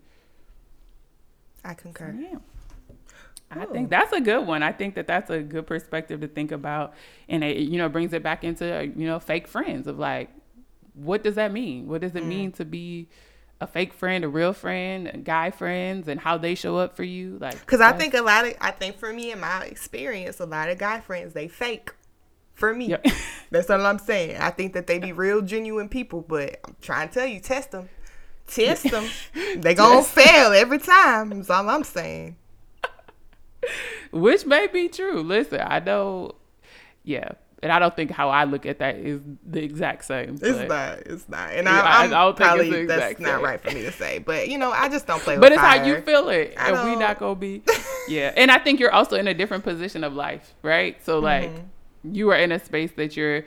I 1.63 1.73
concur. 1.73 2.15
Yeah. 2.19 2.38
I 3.51 3.65
think 3.65 3.89
that's 3.89 4.12
a 4.12 4.19
good 4.19 4.45
one. 4.45 4.63
I 4.63 4.71
think 4.71 4.95
that 4.95 5.08
that's 5.08 5.30
a 5.30 5.39
good 5.39 5.67
perspective 5.67 6.19
to 6.21 6.28
think 6.28 6.51
about, 6.51 6.93
and 7.30 7.43
it 7.43 7.58
you 7.58 7.78
know 7.78 7.88
brings 7.88 8.13
it 8.13 8.23
back 8.23 8.43
into 8.43 8.91
you 8.95 9.06
know 9.08 9.19
fake 9.19 9.47
friends 9.47 9.88
of 9.88 9.99
like 9.99 10.30
what 10.96 11.24
does 11.24 11.36
that 11.36 11.52
mean? 11.52 11.88
What 11.88 12.02
does 12.02 12.16
it 12.16 12.24
mm. 12.24 12.28
mean 12.28 12.52
to 12.54 12.66
be 12.66 13.08
a 13.62 13.68
fake 13.68 13.94
friend, 13.94 14.24
a 14.24 14.28
real 14.28 14.54
friend, 14.54 15.24
guy 15.24 15.52
friends, 15.52 16.08
and 16.08 16.20
how 16.20 16.38
they 16.38 16.56
show 16.56 16.78
up 16.78 16.96
for 16.96 17.04
you? 17.04 17.38
Like, 17.40 17.60
because 17.60 17.82
I 17.82 17.92
think 17.94 18.14
a 18.14 18.22
lot 18.22 18.48
of, 18.48 18.54
I 18.62 18.72
think 18.72 18.98
for 18.98 19.12
me 19.12 19.32
in 19.32 19.40
my 19.40 19.66
experience, 19.66 20.40
a 20.40 20.46
lot 20.46 20.70
of 20.70 20.78
guy 20.78 21.00
friends 21.02 21.34
they 21.34 21.48
fake. 21.48 21.92
For 22.54 22.74
me, 22.74 22.88
yep. 22.88 23.06
that's 23.52 23.70
all 23.70 23.86
I'm 23.86 24.00
saying. 24.00 24.38
I 24.38 24.50
think 24.50 24.74
that 24.74 24.88
they 24.88 24.98
be 24.98 25.12
real, 25.12 25.42
genuine 25.42 25.90
people, 25.90 26.22
but 26.22 26.58
I'm 26.66 26.76
trying 26.82 27.10
to 27.10 27.14
tell 27.14 27.26
you, 27.26 27.42
test 27.42 27.72
them, 27.72 27.90
test 28.48 28.90
them. 28.90 29.06
they 29.58 29.74
gonna 29.74 30.02
fail 30.02 30.54
every 30.54 30.80
time. 30.80 31.32
That's 31.32 31.50
all 31.50 31.70
I'm 31.70 31.84
saying. 31.84 32.38
Which 34.14 34.46
may 34.46 34.68
be 34.68 34.88
true. 34.88 35.22
Listen, 35.22 35.60
I 35.66 35.80
know 35.80 36.36
yeah 37.04 37.34
and 37.63 37.72
I 37.72 37.80
don't 37.80 37.96
think 37.96 38.12
how 38.12 38.30
I 38.30 38.44
look 38.44 38.65
at 38.65 38.80
that 38.80 38.96
is 38.98 39.22
the 39.46 39.63
exact 39.63 40.06
same. 40.06 40.38
It's 40.41 40.70
not. 40.70 41.00
It's 41.00 41.28
not. 41.30 41.52
And 41.52 41.65
Yeah, 41.68 41.74
I, 41.74 42.02
I- 42.02 42.04
I'm 42.04 42.13
I 42.13 42.24
don't 42.26 42.38
think 42.38 42.39
it's 42.39 42.48
probably 42.48 42.70
the 42.82 42.86
that's 42.88 43.12
exact 43.13 43.20
not 43.22 43.41
right 43.41 43.60
for 43.62 43.72
me 43.72 43.82
to 43.84 43.91
say. 43.91 44.20
But 44.20 44.50
you 44.50 44.58
know, 44.58 44.72
I 44.72 44.89
just 44.89 45.08
don't 45.08 45.22
play 45.22 45.36
with 45.36 45.41
but 45.41 45.52
it's 45.52 45.62
fire. 45.62 45.80
how 45.80 45.86
you 45.86 46.02
feel 46.02 46.30
it, 46.30 46.54
I 46.58 46.72
and 46.72 46.89
we 46.89 46.96
not 46.96 47.20
gonna 47.20 47.36
be. 47.36 47.63
Yeah, 48.08 48.32
and 48.38 48.52
I 48.52 48.60
think 48.60 48.80
you're 48.80 48.91
also 48.94 49.15
in 49.15 49.28
a 49.28 49.34
different 49.34 49.63
position 49.63 50.04
of 50.04 50.13
life, 50.13 50.54
right? 50.62 51.04
So 51.04 51.18
like, 51.20 51.50
Mm-hmm. 51.50 52.13
you 52.13 52.30
are 52.30 52.38
in 52.38 52.52
a 52.52 52.60
space 52.60 52.91
that 52.98 53.18
you're 53.18 53.46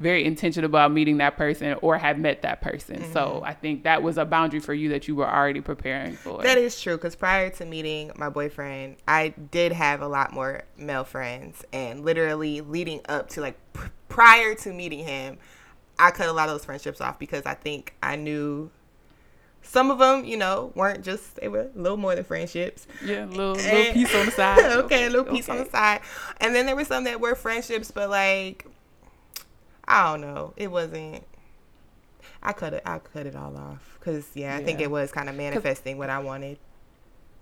very 0.00 0.24
intentional 0.24 0.66
about 0.66 0.90
meeting 0.90 1.18
that 1.18 1.36
person 1.36 1.76
or 1.82 1.98
have 1.98 2.18
met 2.18 2.42
that 2.42 2.62
person. 2.62 2.96
Mm-hmm. 2.96 3.12
So 3.12 3.42
I 3.44 3.52
think 3.52 3.84
that 3.84 4.02
was 4.02 4.16
a 4.16 4.24
boundary 4.24 4.58
for 4.58 4.72
you 4.72 4.88
that 4.88 5.06
you 5.06 5.14
were 5.14 5.28
already 5.28 5.60
preparing 5.60 6.16
for. 6.16 6.42
That 6.42 6.56
is 6.56 6.80
true 6.80 6.96
because 6.96 7.14
prior 7.14 7.50
to 7.50 7.66
meeting 7.66 8.10
my 8.16 8.30
boyfriend, 8.30 8.96
I 9.06 9.34
did 9.50 9.72
have 9.72 10.00
a 10.00 10.08
lot 10.08 10.32
more 10.32 10.62
male 10.76 11.04
friends, 11.04 11.64
and 11.72 12.02
literally 12.04 12.62
leading 12.62 13.02
up 13.08 13.28
to 13.30 13.42
like 13.42 13.56
pr- 13.74 13.88
prior 14.08 14.54
to 14.54 14.72
meeting 14.72 15.00
him, 15.00 15.38
I 15.98 16.10
cut 16.10 16.28
a 16.28 16.32
lot 16.32 16.48
of 16.48 16.54
those 16.54 16.64
friendships 16.64 17.02
off 17.02 17.18
because 17.18 17.44
I 17.44 17.52
think 17.52 17.94
I 18.02 18.16
knew 18.16 18.70
some 19.60 19.90
of 19.90 19.98
them, 19.98 20.24
you 20.24 20.38
know, 20.38 20.72
weren't 20.74 21.04
just 21.04 21.36
they 21.36 21.48
were 21.48 21.68
a 21.76 21.78
little 21.78 21.98
more 21.98 22.14
than 22.14 22.24
friendships. 22.24 22.86
yeah, 23.04 23.26
a 23.26 23.26
little, 23.26 23.52
little 23.52 23.92
piece 23.92 24.14
on 24.14 24.24
the 24.24 24.32
side. 24.32 24.58
okay, 24.84 25.06
a 25.06 25.10
little 25.10 25.30
piece 25.30 25.50
on 25.50 25.58
the 25.58 25.66
side, 25.66 26.00
and 26.40 26.54
then 26.54 26.64
there 26.64 26.74
were 26.74 26.86
some 26.86 27.04
that 27.04 27.20
were 27.20 27.34
friendships, 27.34 27.90
but 27.90 28.08
like 28.08 28.66
I 29.90 30.12
don't 30.12 30.20
know, 30.20 30.54
it 30.56 30.70
wasn't. 30.70 31.24
I 32.42 32.52
cut 32.52 32.72
it. 32.74 32.82
I 32.86 32.98
cut 33.00 33.26
it 33.26 33.36
all 33.36 33.56
off 33.56 33.98
because 33.98 34.26
yeah, 34.34 34.56
I 34.56 34.64
think 34.64 34.80
it 34.80 34.90
was 34.90 35.12
kind 35.12 35.28
of 35.28 35.34
manifesting 35.34 35.98
what 35.98 36.08
I 36.08 36.20
wanted. 36.20 36.58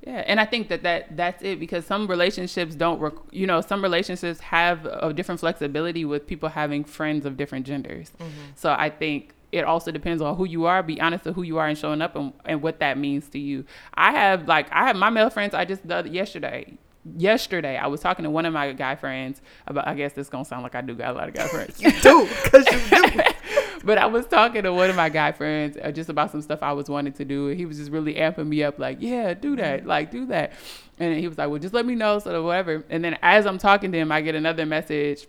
Yeah, 0.07 0.23
and 0.27 0.41
I 0.41 0.45
think 0.45 0.69
that, 0.69 0.83
that 0.85 1.17
that's 1.17 1.43
it 1.43 1.59
because 1.59 1.85
some 1.85 2.07
relationships 2.07 2.75
don't, 2.75 3.01
rec- 3.01 3.15
you 3.33 3.47
know, 3.47 3.61
some 3.61 3.83
relationships 3.83 4.41
have 4.41 4.87
a 4.87 5.13
different 5.13 5.41
flexibility 5.41 6.05
with 6.05 6.27
people 6.27 6.49
having 6.49 6.85
friends 6.85 7.27
of 7.27 7.37
different 7.37 7.67
genders. 7.67 8.13
Mm-hmm. 8.19 8.53
So 8.55 8.71
I 8.71 8.91
think 8.91 9.35
it 9.51 9.65
also 9.65 9.91
depends 9.91 10.23
on 10.23 10.37
who 10.37 10.45
you 10.45 10.67
are. 10.67 10.83
Be 10.83 11.01
honest 11.01 11.25
with 11.25 11.35
who 11.35 11.43
you 11.43 11.59
are 11.59 11.67
and 11.67 11.77
showing 11.77 12.01
up 12.01 12.15
and, 12.17 12.33
and 12.45 12.63
what 12.63 12.79
that 12.81 12.97
means 12.97 13.29
to 13.31 13.39
you. 13.39 13.65
I 13.95 14.13
have 14.13 14.47
like 14.47 14.71
I 14.73 14.87
have 14.87 14.97
my 14.97 15.11
male 15.11 15.31
friends. 15.31 15.53
I 15.53 15.65
just 15.65 15.87
the 15.87 16.09
yesterday. 16.09 16.79
Yesterday, 17.17 17.77
I 17.77 17.87
was 17.87 18.01
talking 18.01 18.25
to 18.25 18.31
one 18.31 18.47
of 18.47 18.53
my 18.53 18.73
guy 18.73 18.97
friends 18.97 19.41
about. 19.67 19.87
I 19.87 19.95
guess 19.95 20.13
this 20.13 20.29
gonna 20.29 20.45
sound 20.45 20.63
like 20.63 20.75
I 20.75 20.81
do 20.81 20.95
got 20.95 21.11
a 21.11 21.19
lot 21.19 21.29
of 21.29 21.35
guy 21.35 21.47
friends. 21.47 21.81
You 21.81 21.93
do 21.93 22.29
because 22.45 22.67
you 22.67 22.81
do. 22.91 23.23
but 23.85 23.99
I 23.99 24.07
was 24.07 24.27
talking 24.27 24.63
to 24.65 24.73
one 24.73 24.91
of 24.91 24.97
my 24.97 25.09
guy 25.09 25.33
friends 25.33 25.77
uh, 25.83 25.91
just 25.91 26.09
about 26.09 26.31
some 26.31 26.43
stuff 26.43 26.63
I 26.63 26.73
was 26.73 26.89
wanting 26.89 27.13
to 27.15 27.25
do, 27.25 27.49
and 27.49 27.57
he 27.59 27.67
was 27.67 27.79
just 27.79 27.91
really 27.91 28.15
amping 28.15 28.49
me 28.49 28.63
up, 28.63 28.79
like, 28.79 28.99
"Yeah, 29.01 29.35
do 29.35 29.57
that, 29.57 29.81
mm-hmm. 29.81 29.89
like, 29.89 30.11
do 30.11 30.27
that." 30.27 30.53
And 30.99 31.19
he 31.19 31.29
was 31.29 31.39
like, 31.39 31.49
"Well, 31.49 31.59
just 31.59 31.75
let 31.75 31.87
me 31.87 31.95
know, 31.95 32.19
so 32.19 32.43
whatever." 32.45 32.85
And 32.91 33.05
then 33.05 33.19
as 33.23 33.47
I'm 33.47 33.59
talking 33.59 33.93
to 33.93 33.99
him, 33.99 34.13
I 34.13 34.21
get 34.21 34.35
another 34.35 34.67
message 34.67 35.27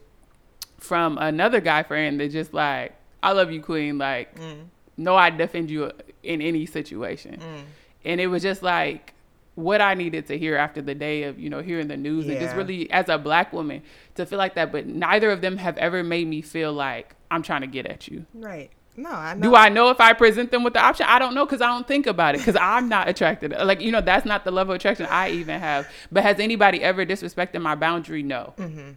from 0.78 1.18
another 1.18 1.62
guy 1.62 1.84
friend 1.84 2.20
that 2.20 2.32
just 2.32 2.54
like, 2.54 2.94
"I 3.22 3.32
love 3.32 3.52
you, 3.52 3.62
Queen. 3.62 3.98
Like, 3.98 4.40
mm. 4.40 4.66
no, 4.98 5.16
I 5.16 5.30
defend 5.30 5.70
you 5.70 5.92
in 6.24 6.42
any 6.42 6.66
situation." 6.66 7.38
Mm. 7.40 7.64
And 8.06 8.22
it 8.22 8.28
was 8.28 8.42
just 8.42 8.64
like 8.64 9.14
what 9.60 9.82
I 9.82 9.94
needed 9.94 10.28
to 10.28 10.38
hear 10.38 10.56
after 10.56 10.82
the 10.82 10.96
day 10.96 11.24
of 11.24 11.40
you 11.40 11.50
know 11.50 11.62
hearing 11.62 11.88
the 11.88 11.98
news 11.98 12.28
and 12.28 12.40
just 12.40 12.56
really 12.56 12.90
as 12.92 13.10
a 13.10 13.18
black 13.18 13.54
woman 13.54 13.82
to 14.16 14.26
feel 14.26 14.38
like 14.38 14.56
that. 14.56 14.72
But 14.72 14.88
neither 14.88 15.32
of 15.32 15.42
them 15.42 15.58
have 15.58 15.78
ever 15.78 16.04
made 16.04 16.28
me 16.28 16.42
feel 16.42 16.74
like 16.74 17.16
I'm 17.30 17.44
trying 17.44 17.62
to 17.62 17.68
get 17.68 17.86
at 17.86 18.08
you. 18.08 18.26
Right. 18.34 18.72
No, 19.00 19.12
I 19.12 19.34
know. 19.34 19.42
Do 19.50 19.56
I 19.56 19.70
know 19.70 19.90
if 19.92 20.02
I 20.02 20.14
present 20.14 20.52
them 20.52 20.64
with 20.64 20.74
the 20.74 20.82
option? 20.82 21.06
I 21.08 21.20
don't 21.20 21.34
know 21.34 21.46
because 21.46 21.62
I 21.62 21.68
don't 21.68 21.88
think 21.88 22.06
about 22.06 22.36
it 22.36 22.40
because 22.40 22.58
I'm 22.60 22.90
not 22.90 23.08
attracted. 23.08 23.52
Like, 23.52 23.80
you 23.82 23.92
know, 23.92 24.02
that's 24.02 24.26
not 24.26 24.44
the 24.44 24.52
level 24.52 24.74
of 24.74 24.78
attraction 24.78 25.06
I 25.06 25.30
even 25.32 25.60
have. 25.60 25.88
But 26.12 26.24
has 26.24 26.40
anybody 26.40 26.84
ever 26.84 27.06
disrespected 27.06 27.62
my 27.62 27.76
boundary? 27.76 28.24
No. 28.24 28.54
Mm-hmm. 28.58 28.92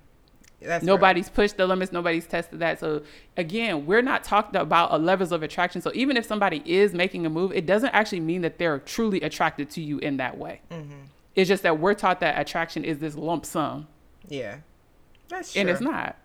That's 0.65 0.85
Nobody's 0.85 1.29
pushed 1.29 1.57
the 1.57 1.67
limits. 1.67 1.93
Nobody's 1.93 2.27
tested 2.27 2.61
that. 2.61 2.81
So 2.81 3.03
again, 3.37 3.87
we're 3.87 4.03
not 4.03 4.25
talking 4.25 4.61
about 4.61 4.93
a 4.93 4.99
levels 4.99 5.33
of 5.33 5.43
attraction. 5.43 5.81
So 5.81 5.91
even 5.95 6.17
if 6.17 6.25
somebody 6.25 6.63
is 6.65 6.95
making 6.95 7.27
a 7.27 7.31
move, 7.31 7.53
it 7.53 7.67
doesn't 7.67 7.91
actually 7.91 8.21
mean 8.21 8.43
that 8.43 8.59
they're 8.59 8.79
truly 8.79 9.21
attracted 9.21 9.71
to 9.71 9.83
you 9.83 9.99
in 9.99 10.17
that 10.19 10.39
way. 10.39 10.61
Mm-hmm. 10.71 10.93
It's 11.35 11.49
just 11.49 11.63
that 11.63 11.79
we're 11.79 11.95
taught 11.95 12.21
that 12.21 12.39
attraction 12.39 12.85
is 12.85 12.99
this 12.99 13.15
lump 13.15 13.47
sum. 13.47 13.89
Yeah. 14.29 14.59
That's 15.29 15.53
true. 15.53 15.61
and 15.61 15.71
it's 15.71 15.81
not. 15.81 16.17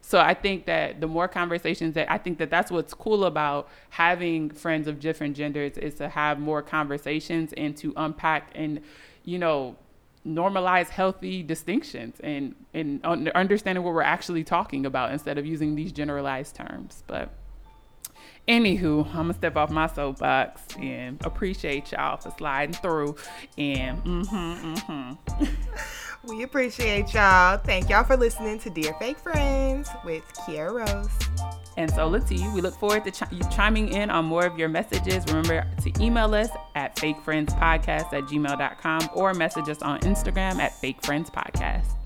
So 0.00 0.18
I 0.18 0.34
think 0.34 0.66
that 0.66 1.00
the 1.00 1.06
more 1.06 1.28
conversations 1.28 1.94
that 1.94 2.10
I 2.10 2.18
think 2.18 2.38
that 2.38 2.50
that's 2.50 2.70
what's 2.70 2.94
cool 2.94 3.24
about 3.24 3.68
having 3.90 4.50
friends 4.50 4.88
of 4.88 5.00
different 5.00 5.36
genders 5.36 5.76
is 5.76 5.94
to 5.96 6.08
have 6.08 6.38
more 6.38 6.62
conversations 6.62 7.52
and 7.56 7.76
to 7.76 7.92
unpack 7.96 8.50
and 8.54 8.80
you 9.24 9.38
know 9.38 9.76
normalize 10.26 10.88
healthy 10.88 11.42
distinctions 11.42 12.16
and 12.20 12.54
and 12.74 13.04
understanding 13.04 13.84
what 13.84 13.94
we're 13.94 14.02
actually 14.02 14.44
talking 14.44 14.86
about 14.86 15.12
instead 15.12 15.38
of 15.38 15.46
using 15.46 15.74
these 15.74 15.92
generalized 15.92 16.54
terms. 16.54 17.02
But 17.06 17.30
anywho, 18.46 19.06
I'm 19.08 19.14
gonna 19.14 19.34
step 19.34 19.56
off 19.56 19.70
my 19.70 19.86
soapbox 19.86 20.62
and 20.80 21.18
appreciate 21.24 21.92
y'all 21.92 22.16
for 22.16 22.32
sliding 22.36 22.74
through 22.74 23.16
and 23.56 24.02
mm-hmm, 24.04 24.74
mm-hmm. 24.74 25.44
We 26.24 26.42
appreciate 26.42 27.14
y'all. 27.14 27.58
Thank 27.58 27.88
y'all 27.88 28.04
for 28.04 28.16
listening 28.16 28.58
to 28.60 28.70
Dear 28.70 28.92
Fake 28.94 29.18
Friends 29.18 29.88
with 30.04 30.24
Kiara 30.34 30.86
Rose. 30.86 31.57
And 31.78 31.88
so, 31.92 32.08
let's 32.08 32.26
see. 32.26 32.44
We 32.52 32.60
look 32.60 32.74
forward 32.74 33.04
to 33.04 33.28
you 33.30 33.40
chiming 33.52 33.92
in 33.92 34.10
on 34.10 34.24
more 34.24 34.44
of 34.44 34.58
your 34.58 34.68
messages. 34.68 35.24
Remember 35.28 35.64
to 35.82 36.04
email 36.04 36.34
us 36.34 36.48
at 36.74 36.96
fakefriendspodcast 36.96 38.12
at 38.12 38.24
gmail.com 38.24 39.10
or 39.14 39.32
message 39.32 39.68
us 39.68 39.80
on 39.80 40.00
Instagram 40.00 40.56
at 40.56 40.72
fakefriendspodcast. 40.82 41.97